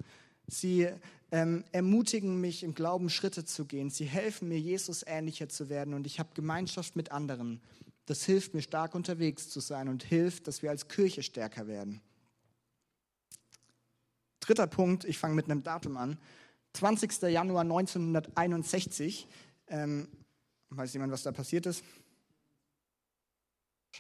[0.46, 0.88] sie
[1.33, 3.90] ähm, ermutigen mich im Glauben Schritte zu gehen.
[3.90, 7.61] Sie helfen mir, Jesus ähnlicher zu werden und ich habe Gemeinschaft mit anderen.
[8.06, 12.00] Das hilft mir, stark unterwegs zu sein und hilft, dass wir als Kirche stärker werden.
[14.40, 16.18] Dritter Punkt, ich fange mit einem Datum an.
[16.72, 17.22] 20.
[17.22, 19.28] Januar 1961.
[19.68, 20.09] Ähm,
[20.70, 21.85] weiß jemand, was da passiert ist?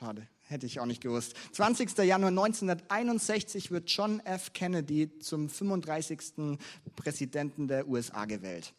[0.00, 1.34] Schade, hätte ich auch nicht gewusst.
[1.52, 1.98] 20.
[1.98, 4.54] Januar 1961 wird John F.
[4.54, 6.58] Kennedy zum 35.
[6.96, 8.72] Präsidenten der USA gewählt.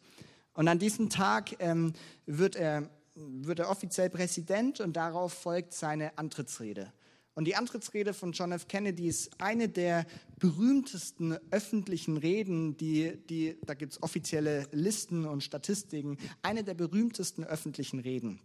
[0.52, 1.92] Und an diesem Tag ähm,
[2.26, 6.92] wird, er, wird er offiziell Präsident und darauf folgt seine Antrittsrede.
[7.34, 8.66] Und die Antrittsrede von John F.
[8.66, 10.06] Kennedy ist eine der
[10.40, 17.44] berühmtesten öffentlichen Reden, die, die da gibt es offizielle Listen und Statistiken, eine der berühmtesten
[17.44, 18.40] öffentlichen Reden.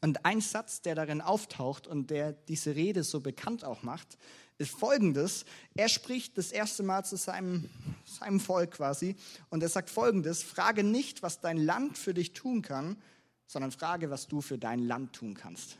[0.00, 4.18] Und ein Satz, der darin auftaucht und der diese Rede so bekannt auch macht,
[4.58, 5.44] ist folgendes.
[5.74, 7.68] Er spricht das erste Mal zu seinem,
[8.04, 9.16] seinem Volk quasi
[9.50, 12.96] und er sagt folgendes, frage nicht, was dein Land für dich tun kann,
[13.46, 15.76] sondern frage, was du für dein Land tun kannst.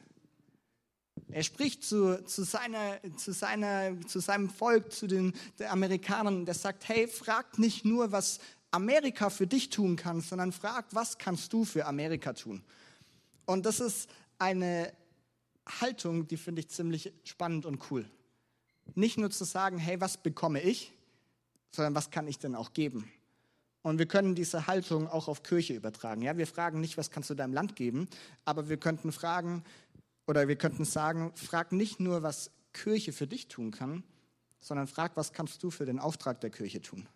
[1.30, 6.54] Er spricht zu, zu, seiner, zu, seiner, zu seinem Volk, zu den, den Amerikanern, der
[6.54, 8.38] sagt, hey, frag nicht nur, was
[8.70, 12.62] Amerika für dich tun kann, sondern frag, was kannst du für Amerika tun?
[13.46, 14.92] Und das ist eine
[15.80, 18.08] Haltung, die finde ich ziemlich spannend und cool.
[18.94, 20.92] Nicht nur zu sagen, hey, was bekomme ich,
[21.70, 23.10] sondern was kann ich denn auch geben?
[23.82, 26.22] Und wir können diese Haltung auch auf Kirche übertragen.
[26.22, 28.08] Ja, wir fragen nicht, was kannst du deinem Land geben,
[28.44, 29.62] aber wir könnten fragen
[30.26, 34.02] oder wir könnten sagen, frag nicht nur, was Kirche für dich tun kann,
[34.60, 37.08] sondern frag, was kannst du für den Auftrag der Kirche tun?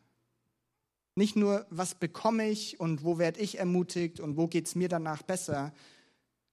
[1.16, 4.88] Nicht nur, was bekomme ich und wo werde ich ermutigt und wo geht es mir
[4.88, 5.72] danach besser,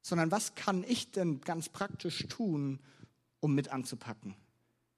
[0.07, 2.79] sondern was kann ich denn ganz praktisch tun,
[3.41, 4.35] um mit anzupacken?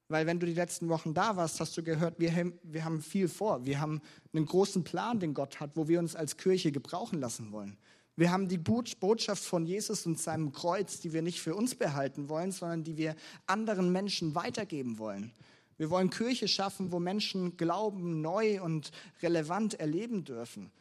[0.08, 3.02] Weil wenn du die letzten Wochen da warst, hast du gehört, wir haben, wir haben
[3.02, 3.66] viel vor.
[3.66, 4.02] Wir haben
[4.34, 7.78] einen großen Plan, den Gott hat, wo wir uns als Kirche gebrauchen lassen wollen.
[8.16, 12.30] Wir haben die Botschaft von Jesus und seinem Kreuz, die wir nicht für uns behalten
[12.30, 13.16] wollen, sondern die wir
[13.48, 15.32] anderen Menschen weitergeben wollen.
[15.78, 18.92] Wir wollen Kirche schaffen, wo Menschen Glauben neu und
[19.24, 20.72] relevant erleben dürfen.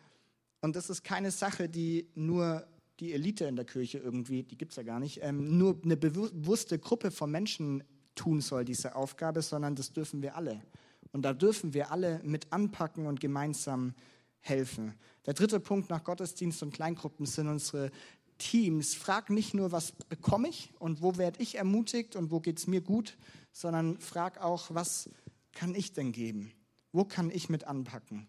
[0.61, 2.67] Und das ist keine Sache, die nur
[3.01, 5.97] die Elite in der Kirche irgendwie, die gibt es ja gar nicht, ähm, nur eine
[5.97, 7.85] bewusste Gruppe von Menschen
[8.15, 10.61] tun soll, diese Aufgabe, sondern das dürfen wir alle.
[11.13, 13.95] Und da dürfen wir alle mit anpacken und gemeinsam
[14.41, 14.95] helfen.
[15.27, 17.91] Der dritte Punkt nach Gottesdienst und Kleingruppen sind unsere
[18.39, 18.95] Teams.
[18.95, 22.67] Frag nicht nur, was bekomme ich und wo werde ich ermutigt und wo geht es
[22.67, 23.17] mir gut,
[23.53, 25.11] sondern frag auch, was
[25.53, 26.53] kann ich denn geben?
[26.93, 28.29] Wo kann ich mit anpacken?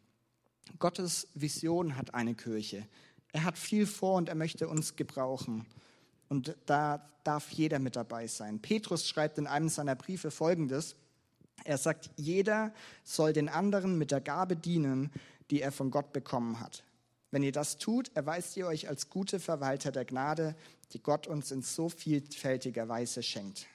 [0.77, 2.87] Gottes Vision hat eine Kirche.
[3.31, 5.65] Er hat viel vor und er möchte uns gebrauchen.
[6.29, 8.59] Und da darf jeder mit dabei sein.
[8.59, 10.95] Petrus schreibt in einem seiner Briefe Folgendes.
[11.63, 15.11] Er sagt, jeder soll den anderen mit der Gabe dienen,
[15.51, 16.83] die er von Gott bekommen hat.
[17.31, 20.55] Wenn ihr das tut, erweist ihr euch als gute Verwalter der Gnade,
[20.93, 23.67] die Gott uns in so vielfältiger Weise schenkt.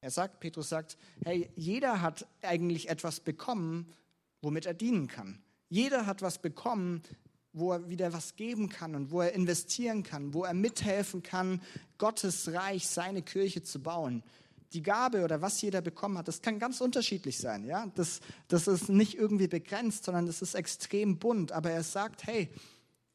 [0.00, 3.92] Er sagt, Petrus sagt, hey, jeder hat eigentlich etwas bekommen,
[4.40, 5.40] womit er dienen kann.
[5.68, 7.02] Jeder hat was bekommen,
[7.52, 11.60] wo er wieder was geben kann und wo er investieren kann, wo er mithelfen kann,
[11.98, 14.22] Gottes Reich, seine Kirche zu bauen.
[14.72, 17.64] Die Gabe oder was jeder bekommen hat, das kann ganz unterschiedlich sein.
[17.64, 17.86] Ja?
[17.94, 21.52] Das, das ist nicht irgendwie begrenzt, sondern das ist extrem bunt.
[21.52, 22.48] Aber er sagt, hey,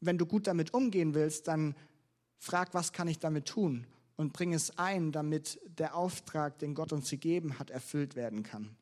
[0.00, 1.74] wenn du gut damit umgehen willst, dann
[2.38, 3.86] frag, was kann ich damit tun?
[4.16, 8.76] Und bring es ein, damit der Auftrag, den Gott uns gegeben hat, erfüllt werden kann.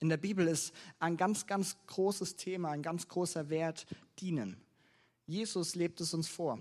[0.00, 3.86] In der Bibel ist ein ganz, ganz großes Thema, ein ganz großer Wert
[4.18, 4.63] dienen.
[5.26, 6.60] Jesus lebt es uns vor.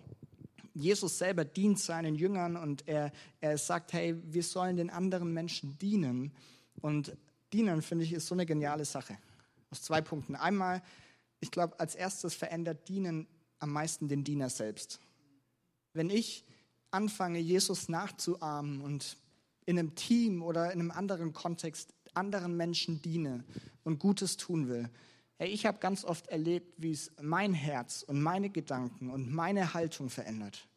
[0.73, 5.77] Jesus selber dient seinen Jüngern und er, er sagt, hey, wir sollen den anderen Menschen
[5.77, 6.31] dienen.
[6.81, 7.15] Und
[7.51, 9.17] dienen, finde ich, ist so eine geniale Sache.
[9.69, 10.35] Aus zwei Punkten.
[10.35, 10.81] Einmal,
[11.39, 13.27] ich glaube, als erstes verändert Dienen
[13.59, 14.99] am meisten den Diener selbst.
[15.93, 16.43] Wenn ich
[16.89, 19.17] anfange, Jesus nachzuahmen und
[19.65, 23.43] in einem Team oder in einem anderen Kontext anderen Menschen diene
[23.83, 24.89] und Gutes tun will,
[25.43, 29.73] Hey, ich habe ganz oft erlebt, wie es mein Herz und meine Gedanken und meine
[29.73, 30.69] Haltung verändert.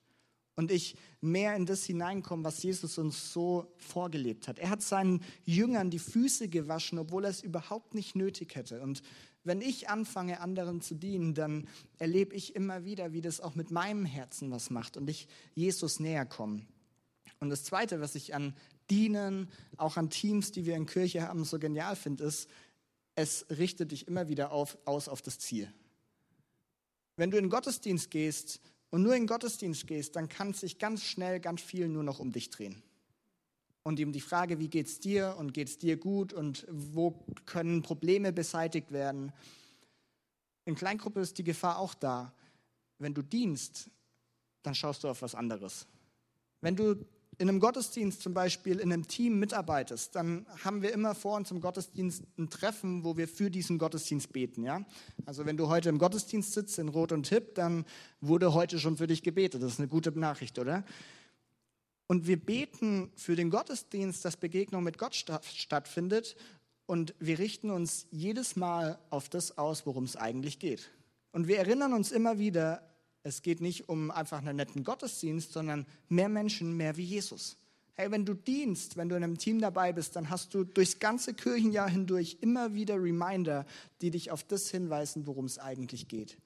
[0.56, 4.58] Und ich mehr in das hineinkomme, was Jesus uns so vorgelebt hat.
[4.58, 8.82] Er hat seinen Jüngern die Füße gewaschen, obwohl er es überhaupt nicht nötig hätte.
[8.82, 9.02] Und
[9.44, 13.70] wenn ich anfange, anderen zu dienen, dann erlebe ich immer wieder, wie das auch mit
[13.70, 16.66] meinem Herzen was macht und ich Jesus näher komme.
[17.38, 18.52] Und das Zweite, was ich an
[18.90, 22.48] Dienen, auch an Teams, die wir in Kirche haben, so genial finde, ist,
[23.16, 25.72] es richtet dich immer wieder auf, aus auf das Ziel.
[27.16, 31.40] Wenn du in Gottesdienst gehst und nur in Gottesdienst gehst, dann kann sich ganz schnell
[31.40, 32.82] ganz viel nur noch um dich drehen.
[33.82, 37.24] Und um die Frage, wie geht es dir und geht es dir gut und wo
[37.46, 39.32] können Probleme beseitigt werden.
[40.64, 42.34] In Kleingruppe ist die Gefahr auch da.
[42.98, 43.88] Wenn du dienst,
[44.62, 45.86] dann schaust du auf was anderes.
[46.60, 46.96] Wenn du
[47.38, 51.50] in einem Gottesdienst zum Beispiel in einem Team mitarbeitest, dann haben wir immer vor uns
[51.50, 54.64] im Gottesdienst ein Treffen, wo wir für diesen Gottesdienst beten.
[54.64, 54.84] Ja?
[55.26, 57.84] Also wenn du heute im Gottesdienst sitzt in Rot und Tipp, dann
[58.20, 59.62] wurde heute schon für dich gebetet.
[59.62, 60.84] Das ist eine gute Nachricht, oder?
[62.06, 66.36] Und wir beten für den Gottesdienst, dass Begegnung mit Gott stattfindet.
[66.86, 70.90] Und wir richten uns jedes Mal auf das aus, worum es eigentlich geht.
[71.32, 72.95] Und wir erinnern uns immer wieder
[73.26, 77.56] es geht nicht um einfach einen netten Gottesdienst, sondern mehr Menschen, mehr wie Jesus.
[77.94, 81.00] Hey, wenn du dienst, wenn du in einem Team dabei bist, dann hast du durchs
[81.00, 83.66] ganze Kirchenjahr hindurch immer wieder Reminder,
[84.00, 86.38] die dich auf das hinweisen, worum es eigentlich geht.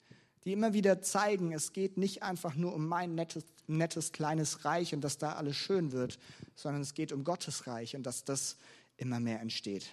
[0.43, 4.95] Die immer wieder zeigen, es geht nicht einfach nur um mein nettes, nettes kleines Reich
[4.95, 6.17] und dass da alles schön wird,
[6.55, 8.57] sondern es geht um Gottes Reich und dass das
[8.97, 9.87] immer mehr entsteht.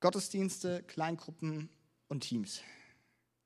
[0.00, 1.68] Gottesdienste, Kleingruppen
[2.08, 2.62] und Teams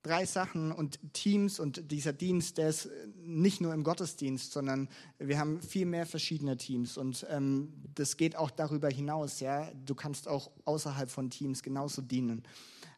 [0.02, 2.88] drei Sachen und Teams und dieser Dienst, der ist
[3.22, 4.88] nicht nur im Gottesdienst, sondern
[5.18, 9.40] wir haben viel mehr verschiedene Teams und ähm, das geht auch darüber hinaus.
[9.40, 12.42] Ja, du kannst auch außerhalb von Teams genauso dienen.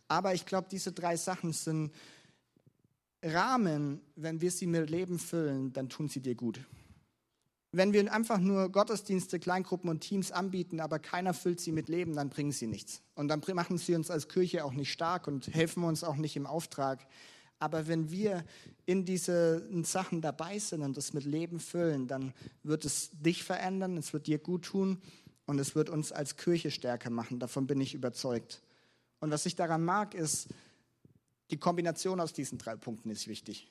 [0.09, 1.93] Aber ich glaube, diese drei Sachen sind
[3.25, 4.01] Rahmen.
[4.17, 6.61] Wenn wir sie mit Leben füllen, dann tun sie dir gut.
[7.76, 12.14] Wenn wir einfach nur Gottesdienste, Kleingruppen und Teams anbieten, aber keiner füllt sie mit Leben,
[12.14, 13.02] dann bringen sie nichts.
[13.16, 16.37] Und dann machen sie uns als Kirche auch nicht stark und helfen uns auch nicht
[16.37, 17.04] im Auftrag.
[17.58, 18.44] Aber wenn wir
[18.87, 22.32] in diesen Sachen dabei sind und das mit Leben füllen, dann
[22.62, 25.02] wird es dich verändern, es wird dir gut tun
[25.46, 27.40] und es wird uns als Kirche stärker machen.
[27.40, 28.62] Davon bin ich überzeugt.
[29.18, 30.46] Und was ich daran mag, ist,
[31.50, 33.68] die Kombination aus diesen drei Punkten ist wichtig.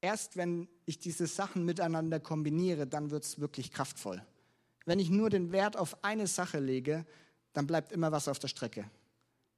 [0.00, 4.22] Erst wenn ich diese Sachen miteinander kombiniere, dann wird es wirklich kraftvoll.
[4.86, 7.04] Wenn ich nur den Wert auf eine Sache lege,
[7.52, 8.90] dann bleibt immer was auf der Strecke.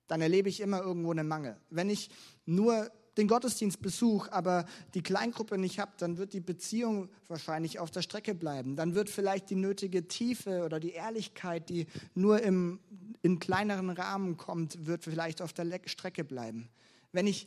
[0.08, 1.56] Dann erlebe ich immer irgendwo einen Mangel.
[1.70, 2.10] Wenn ich
[2.44, 7.90] nur den Gottesdienst besuche, aber die Kleingruppe nicht habe, dann wird die Beziehung wahrscheinlich auf
[7.90, 8.74] der Strecke bleiben.
[8.74, 12.80] Dann wird vielleicht die nötige Tiefe oder die Ehrlichkeit, die nur im,
[13.20, 16.70] in kleineren Rahmen kommt, wird vielleicht auf der Strecke bleiben.
[17.12, 17.46] Wenn ich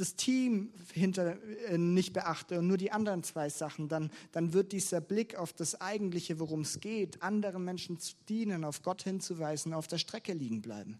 [0.00, 1.36] das Team hinter,
[1.68, 5.52] äh, nicht beachte und nur die anderen zwei Sachen, dann, dann wird dieser Blick auf
[5.52, 10.32] das Eigentliche, worum es geht, anderen Menschen zu dienen, auf Gott hinzuweisen, auf der Strecke
[10.32, 10.98] liegen bleiben.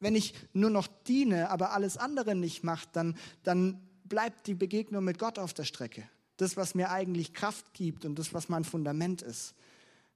[0.00, 5.04] Wenn ich nur noch diene, aber alles andere nicht mache, dann, dann bleibt die Begegnung
[5.04, 6.02] mit Gott auf der Strecke.
[6.36, 9.54] Das, was mir eigentlich Kraft gibt und das, was mein Fundament ist.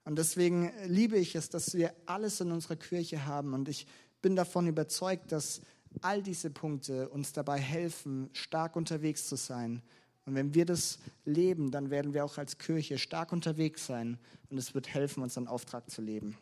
[0.04, 3.54] Und deswegen liebe ich es, dass wir alles in unserer Kirche haben.
[3.54, 3.86] Und ich
[4.22, 5.60] bin davon überzeugt, dass
[6.02, 9.82] all diese Punkte uns dabei helfen, stark unterwegs zu sein.
[10.24, 14.18] Und wenn wir das leben, dann werden wir auch als Kirche stark unterwegs sein
[14.50, 16.36] und es wird helfen, unseren Auftrag zu leben.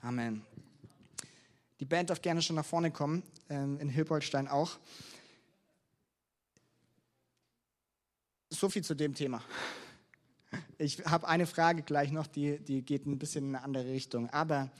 [0.00, 0.44] Amen.
[1.80, 4.78] Die Band darf gerne schon nach vorne kommen, ähm, in Hilpoltstein auch.
[8.50, 9.42] So viel zu dem Thema.
[10.78, 14.30] Ich habe eine Frage gleich noch, die, die geht ein bisschen in eine andere Richtung.
[14.30, 14.70] Aber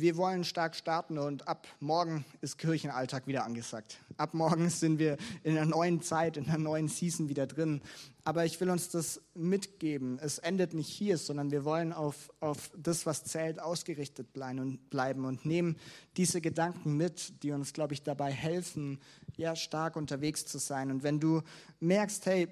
[0.00, 3.98] wir wollen stark starten und ab morgen ist Kirchenalltag wieder angesagt.
[4.16, 7.82] Ab morgen sind wir in einer neuen Zeit, in einer neuen Season wieder drin.
[8.24, 10.18] Aber ich will uns das mitgeben.
[10.20, 15.44] Es endet nicht hier, sondern wir wollen auf, auf das, was zählt, ausgerichtet bleiben und,
[15.44, 15.76] nehmen
[16.16, 19.00] diese Gedanken mit, die uns, glaube ich, dabei helfen,
[19.36, 20.90] ja, stark unterwegs zu sein.
[20.90, 21.42] Und wenn du
[21.80, 22.48] merkst, hey,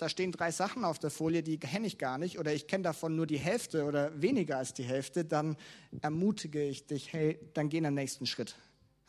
[0.00, 2.84] da stehen drei Sachen auf der Folie, die kenne ich gar nicht oder ich kenne
[2.84, 5.56] davon nur die Hälfte oder weniger als die Hälfte, dann
[6.00, 8.56] ermutige ich dich, hey, dann geh in den nächsten Schritt.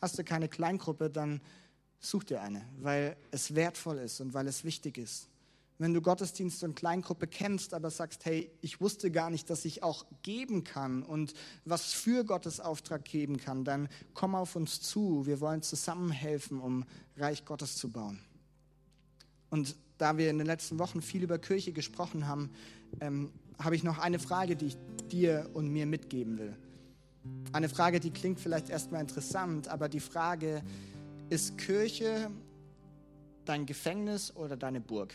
[0.00, 1.40] Hast du keine Kleingruppe, dann
[2.00, 5.28] such dir eine, weil es wertvoll ist und weil es wichtig ist.
[5.78, 9.82] Wenn du Gottesdienst und Kleingruppe kennst, aber sagst, hey, ich wusste gar nicht, dass ich
[9.82, 11.32] auch geben kann und
[11.64, 15.26] was für Gottes Auftrag geben kann, dann komm auf uns zu.
[15.26, 16.84] Wir wollen zusammen helfen, um
[17.16, 18.20] Reich Gottes zu bauen.
[19.50, 22.50] Und da wir in den letzten Wochen viel über Kirche gesprochen haben,
[23.00, 23.30] ähm,
[23.60, 24.76] habe ich noch eine Frage, die ich
[25.12, 26.56] dir und mir mitgeben will.
[27.52, 30.62] Eine Frage, die klingt vielleicht erstmal interessant, aber die Frage,
[31.30, 32.32] ist Kirche
[33.44, 35.14] dein Gefängnis oder deine Burg?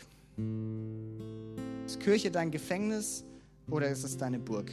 [1.84, 3.24] Ist Kirche dein Gefängnis
[3.70, 4.72] oder ist es deine Burg?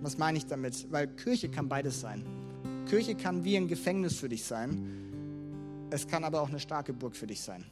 [0.00, 0.90] Was meine ich damit?
[0.90, 2.24] Weil Kirche kann beides sein.
[2.88, 5.88] Kirche kann wie ein Gefängnis für dich sein.
[5.90, 7.66] Es kann aber auch eine starke Burg für dich sein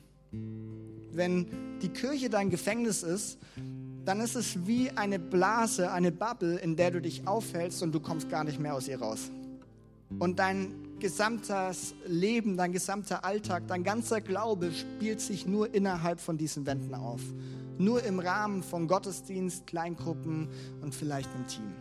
[1.16, 1.46] wenn
[1.80, 3.38] die Kirche dein Gefängnis ist,
[4.04, 8.00] dann ist es wie eine Blase, eine Bubble, in der du dich aufhältst und du
[8.00, 9.30] kommst gar nicht mehr aus ihr raus.
[10.18, 16.36] Und dein gesamtes Leben, dein gesamter Alltag, dein ganzer Glaube spielt sich nur innerhalb von
[16.36, 17.20] diesen Wänden auf.
[17.78, 20.48] Nur im Rahmen von Gottesdienst, Kleingruppen
[20.80, 21.72] und vielleicht einem Team.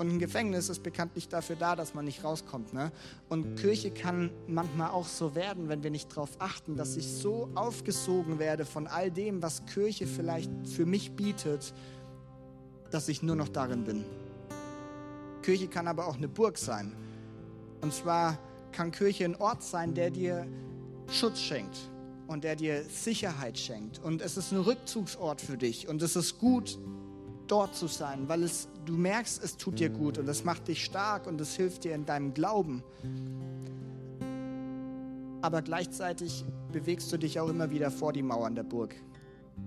[0.00, 2.72] Und ein Gefängnis ist bekanntlich dafür da, dass man nicht rauskommt.
[2.72, 2.90] Ne?
[3.28, 7.50] Und Kirche kann manchmal auch so werden, wenn wir nicht darauf achten, dass ich so
[7.54, 11.74] aufgesogen werde von all dem, was Kirche vielleicht für mich bietet,
[12.90, 14.06] dass ich nur noch darin bin.
[15.42, 16.94] Kirche kann aber auch eine Burg sein.
[17.82, 18.38] Und zwar
[18.72, 20.46] kann Kirche ein Ort sein, der dir
[21.08, 21.76] Schutz schenkt
[22.26, 23.98] und der dir Sicherheit schenkt.
[23.98, 25.88] Und es ist ein Rückzugsort für dich.
[25.88, 26.78] Und es ist gut,
[27.50, 30.84] dort zu sein, weil es, du merkst, es tut dir gut und es macht dich
[30.84, 32.82] stark und es hilft dir in deinem Glauben.
[35.42, 38.94] Aber gleichzeitig bewegst du dich auch immer wieder vor die Mauern der Burg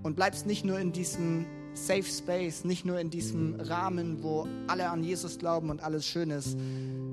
[0.02, 4.90] und bleibst nicht nur in diesem Safe Space, nicht nur in diesem Rahmen, wo alle
[4.90, 6.56] an Jesus glauben und alles schön ist,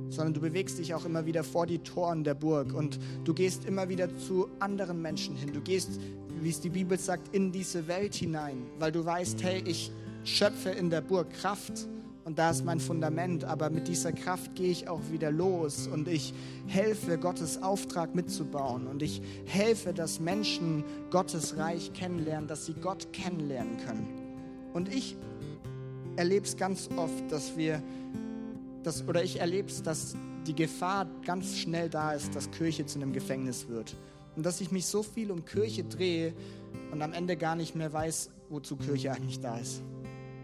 [0.10, 3.66] sondern du bewegst dich auch immer wieder vor die Toren der Burg und du gehst
[3.66, 5.54] immer wieder zu anderen Menschen hin.
[5.54, 6.00] Du gehst,
[6.42, 9.92] wie es die Bibel sagt, in diese Welt hinein, weil du weißt, hey, ich,
[10.24, 11.88] schöpfe in der Burg Kraft
[12.24, 16.08] und da ist mein Fundament, aber mit dieser Kraft gehe ich auch wieder los und
[16.08, 16.34] ich
[16.68, 23.12] helfe, Gottes Auftrag mitzubauen und ich helfe, dass Menschen Gottes Reich kennenlernen, dass sie Gott
[23.12, 24.08] kennenlernen können.
[24.74, 25.18] Und ich
[26.16, 27.82] erlebe es ganz oft, dass wir,
[28.84, 30.16] dass, oder ich erlebe es, dass
[30.46, 33.96] die Gefahr ganz schnell da ist, dass Kirche zu einem Gefängnis wird.
[34.36, 36.34] Und dass ich mich so viel um Kirche drehe
[36.92, 39.82] und am Ende gar nicht mehr weiß, wozu Kirche eigentlich da ist.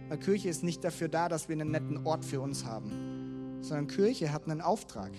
[0.10, 3.88] Weil Kirche ist nicht dafür da, dass wir einen netten Ort für uns haben, sondern
[3.88, 5.12] Kirche hat einen Auftrag.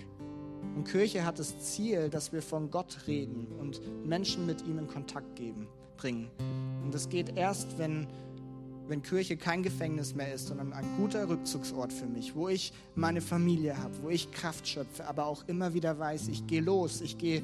[0.75, 4.87] Und Kirche hat das Ziel, dass wir von Gott reden und Menschen mit ihm in
[4.87, 5.67] Kontakt geben,
[5.97, 6.29] bringen.
[6.83, 8.07] Und das geht erst, wenn,
[8.87, 13.21] wenn Kirche kein Gefängnis mehr ist, sondern ein guter Rückzugsort für mich, wo ich meine
[13.21, 17.17] Familie habe, wo ich Kraft schöpfe, aber auch immer wieder weiß, ich gehe los, ich
[17.17, 17.43] gehe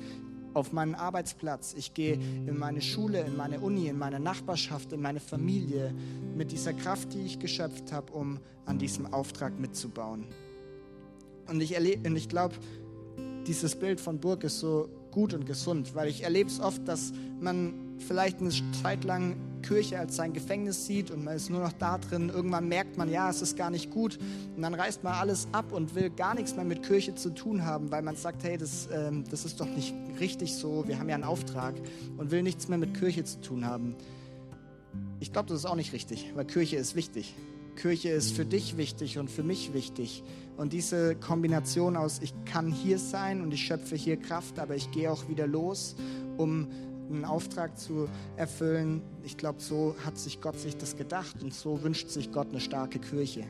[0.56, 5.01] auf meinen Arbeitsplatz, ich gehe in meine Schule, in meine Uni, in meine Nachbarschaft, in
[5.01, 5.93] meine Familie
[6.36, 10.26] mit dieser Kraft, die ich geschöpft habe, um an diesem Auftrag mitzubauen.
[11.47, 12.56] Und ich, ich glaube,
[13.45, 17.14] dieses Bild von Burg ist so gut und gesund, weil ich erlebe es oft, dass
[17.39, 18.51] man vielleicht eine
[18.82, 19.36] Zeit lang
[19.66, 22.30] Kirche als sein Gefängnis sieht und man ist nur noch da drin.
[22.34, 24.20] Irgendwann merkt man, ja, es ist gar nicht gut.
[24.55, 27.66] Und dann reißt man alles ab und will gar nichts mehr mit Kirche zu tun
[27.66, 30.88] haben, weil man sagt, hey, das, ähm, das ist doch nicht richtig so.
[30.88, 31.76] Wir haben ja einen Auftrag
[32.18, 33.95] und will nichts mehr mit Kirche zu tun haben.
[35.20, 37.36] Ich glaube, das ist auch nicht richtig, weil Kirche ist wichtig.
[37.76, 40.24] Kirche ist für dich wichtig und für mich wichtig.
[40.57, 44.91] Und diese Kombination aus, ich kann hier sein und ich schöpfe hier Kraft, aber ich
[44.91, 45.95] gehe auch wieder los,
[46.38, 46.68] um
[47.10, 49.01] einen Auftrag zu erfüllen.
[49.24, 52.60] Ich glaube, so hat sich Gott sich das gedacht und so wünscht sich Gott eine
[52.60, 53.45] starke Kirche,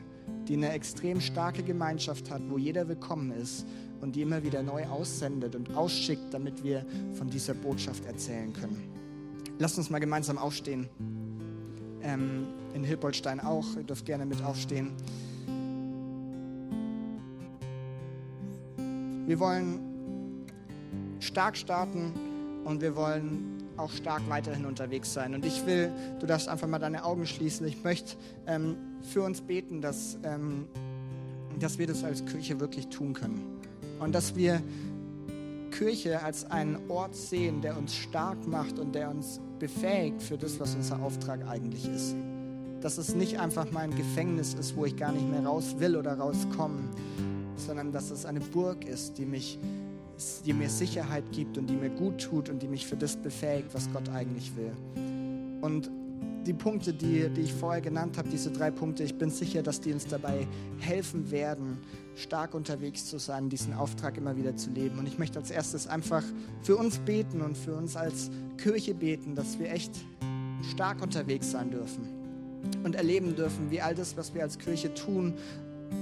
[0.48, 3.66] die eine extrem starke Gemeinschaft hat, wo jeder willkommen ist
[4.00, 6.84] und die immer wieder neu aussendet und ausschickt, damit wir
[7.14, 8.82] von dieser Botschaft erzählen können.
[9.58, 10.88] Lasst uns mal gemeinsam aufstehen.
[12.02, 13.64] Ähm, in Hilpoltstein auch.
[13.76, 14.92] Ihr dürft gerne mit aufstehen.
[19.26, 19.80] Wir wollen
[21.20, 22.12] stark starten
[22.66, 25.34] und wir wollen auch stark weiterhin unterwegs sein.
[25.34, 27.66] Und ich will, du darfst einfach mal deine Augen schließen.
[27.66, 30.66] Ich möchte ähm, für uns beten, dass, ähm,
[31.60, 33.60] dass wir das als Kirche wirklich tun können.
[34.00, 34.60] Und dass wir
[35.70, 40.58] Kirche als einen Ort sehen, der uns stark macht und der uns befähigt für das,
[40.58, 42.16] was unser Auftrag eigentlich ist.
[42.80, 46.18] Dass es nicht einfach mein Gefängnis ist, wo ich gar nicht mehr raus will oder
[46.18, 46.80] rauskomme,
[47.56, 49.58] sondern dass es eine Burg ist, die, mich,
[50.44, 53.74] die mir Sicherheit gibt und die mir gut tut und die mich für das befähigt,
[53.74, 54.72] was Gott eigentlich will.
[55.60, 55.90] Und
[56.46, 59.80] die Punkte, die, die ich vorher genannt habe, diese drei Punkte, ich bin sicher, dass
[59.80, 60.46] die uns dabei
[60.78, 61.78] helfen werden,
[62.14, 64.98] stark unterwegs zu sein, diesen Auftrag immer wieder zu leben.
[64.98, 66.22] Und ich möchte als erstes einfach
[66.62, 69.92] für uns beten und für uns als Kirche beten, dass wir echt
[70.70, 72.08] stark unterwegs sein dürfen
[72.84, 75.34] und erleben dürfen, wie all das, was wir als Kirche tun,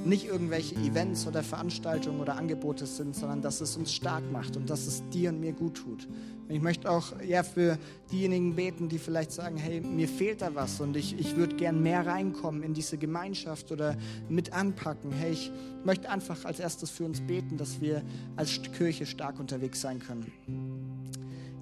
[0.05, 4.69] nicht irgendwelche Events oder Veranstaltungen oder Angebote sind, sondern dass es uns stark macht und
[4.69, 6.09] dass es dir und mir gut tut.
[6.49, 7.79] Ich möchte auch ja, für
[8.13, 11.83] diejenigen beten, die vielleicht sagen, hey, mir fehlt da was und ich, ich würde gern
[11.83, 13.97] mehr reinkommen in diese Gemeinschaft oder
[14.29, 15.11] mit anpacken.
[15.11, 15.51] Hey, ich
[15.85, 18.03] möchte einfach als erstes für uns beten, dass wir
[18.37, 20.31] als Kirche stark unterwegs sein können.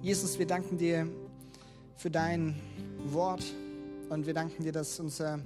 [0.01, 1.07] Jesus, wir danken dir
[1.95, 2.55] für dein
[3.05, 3.43] Wort
[4.09, 5.39] und wir danken dir, dass unser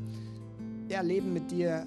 [0.89, 1.85] ja, Leben mit dir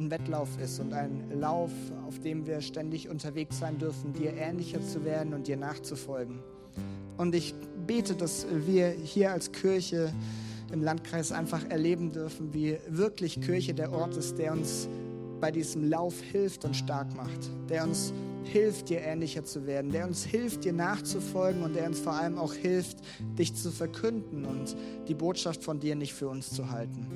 [0.00, 1.70] ein Wettlauf ist und ein Lauf,
[2.08, 6.40] auf dem wir ständig unterwegs sein dürfen, dir ähnlicher zu werden und dir nachzufolgen.
[7.16, 7.54] Und ich
[7.86, 10.12] bete, dass wir hier als Kirche
[10.72, 14.88] im Landkreis einfach erleben dürfen, wie wirklich Kirche der Ort ist, der uns
[15.40, 18.12] bei diesem Lauf hilft und stark macht, der uns
[18.44, 22.38] hilft, dir ähnlicher zu werden, der uns hilft, dir nachzufolgen und der uns vor allem
[22.38, 22.98] auch hilft,
[23.38, 24.76] dich zu verkünden und
[25.08, 27.06] die Botschaft von dir nicht für uns zu halten.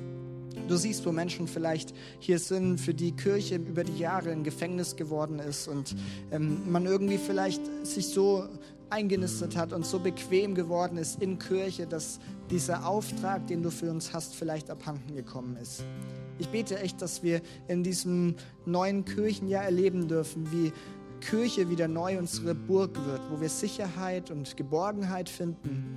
[0.67, 4.95] Du siehst, wo Menschen vielleicht hier sind, für die Kirche über die Jahre ein Gefängnis
[4.95, 5.95] geworden ist und
[6.31, 8.47] ähm, man irgendwie vielleicht sich so
[8.89, 13.91] eingenistet hat und so bequem geworden ist in Kirche, dass dieser Auftrag, den du für
[13.91, 15.83] uns hast, vielleicht abhanden gekommen ist.
[16.39, 18.35] Ich bete echt, dass wir in diesem
[18.65, 20.73] neuen Kirchenjahr erleben dürfen, wie
[21.21, 25.95] Kirche wieder neu unsere Burg wird, wo wir Sicherheit und Geborgenheit finden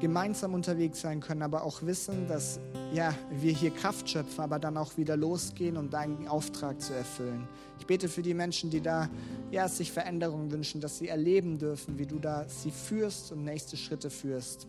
[0.00, 2.60] gemeinsam unterwegs sein können, aber auch wissen, dass
[2.92, 7.48] ja, wir hier Kraft schöpfen, aber dann auch wieder losgehen, um deinen Auftrag zu erfüllen.
[7.80, 9.08] Ich bete für die Menschen, die da
[9.50, 13.76] ja, sich Veränderungen wünschen, dass sie erleben dürfen, wie du da sie führst und nächste
[13.76, 14.66] Schritte führst.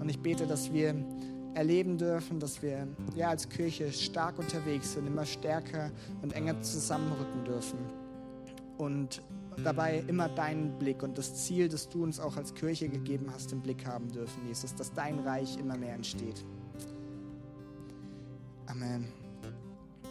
[0.00, 0.94] Und ich bete, dass wir
[1.54, 2.86] erleben dürfen, dass wir
[3.16, 5.90] ja, als Kirche stark unterwegs sind, immer stärker
[6.22, 7.78] und enger zusammenrücken dürfen.
[8.78, 9.22] Und
[9.64, 13.52] dabei immer deinen Blick und das Ziel, das du uns auch als Kirche gegeben hast,
[13.52, 16.44] im Blick haben dürfen, Jesus, dass dein Reich immer mehr entsteht.
[18.66, 19.17] Amen.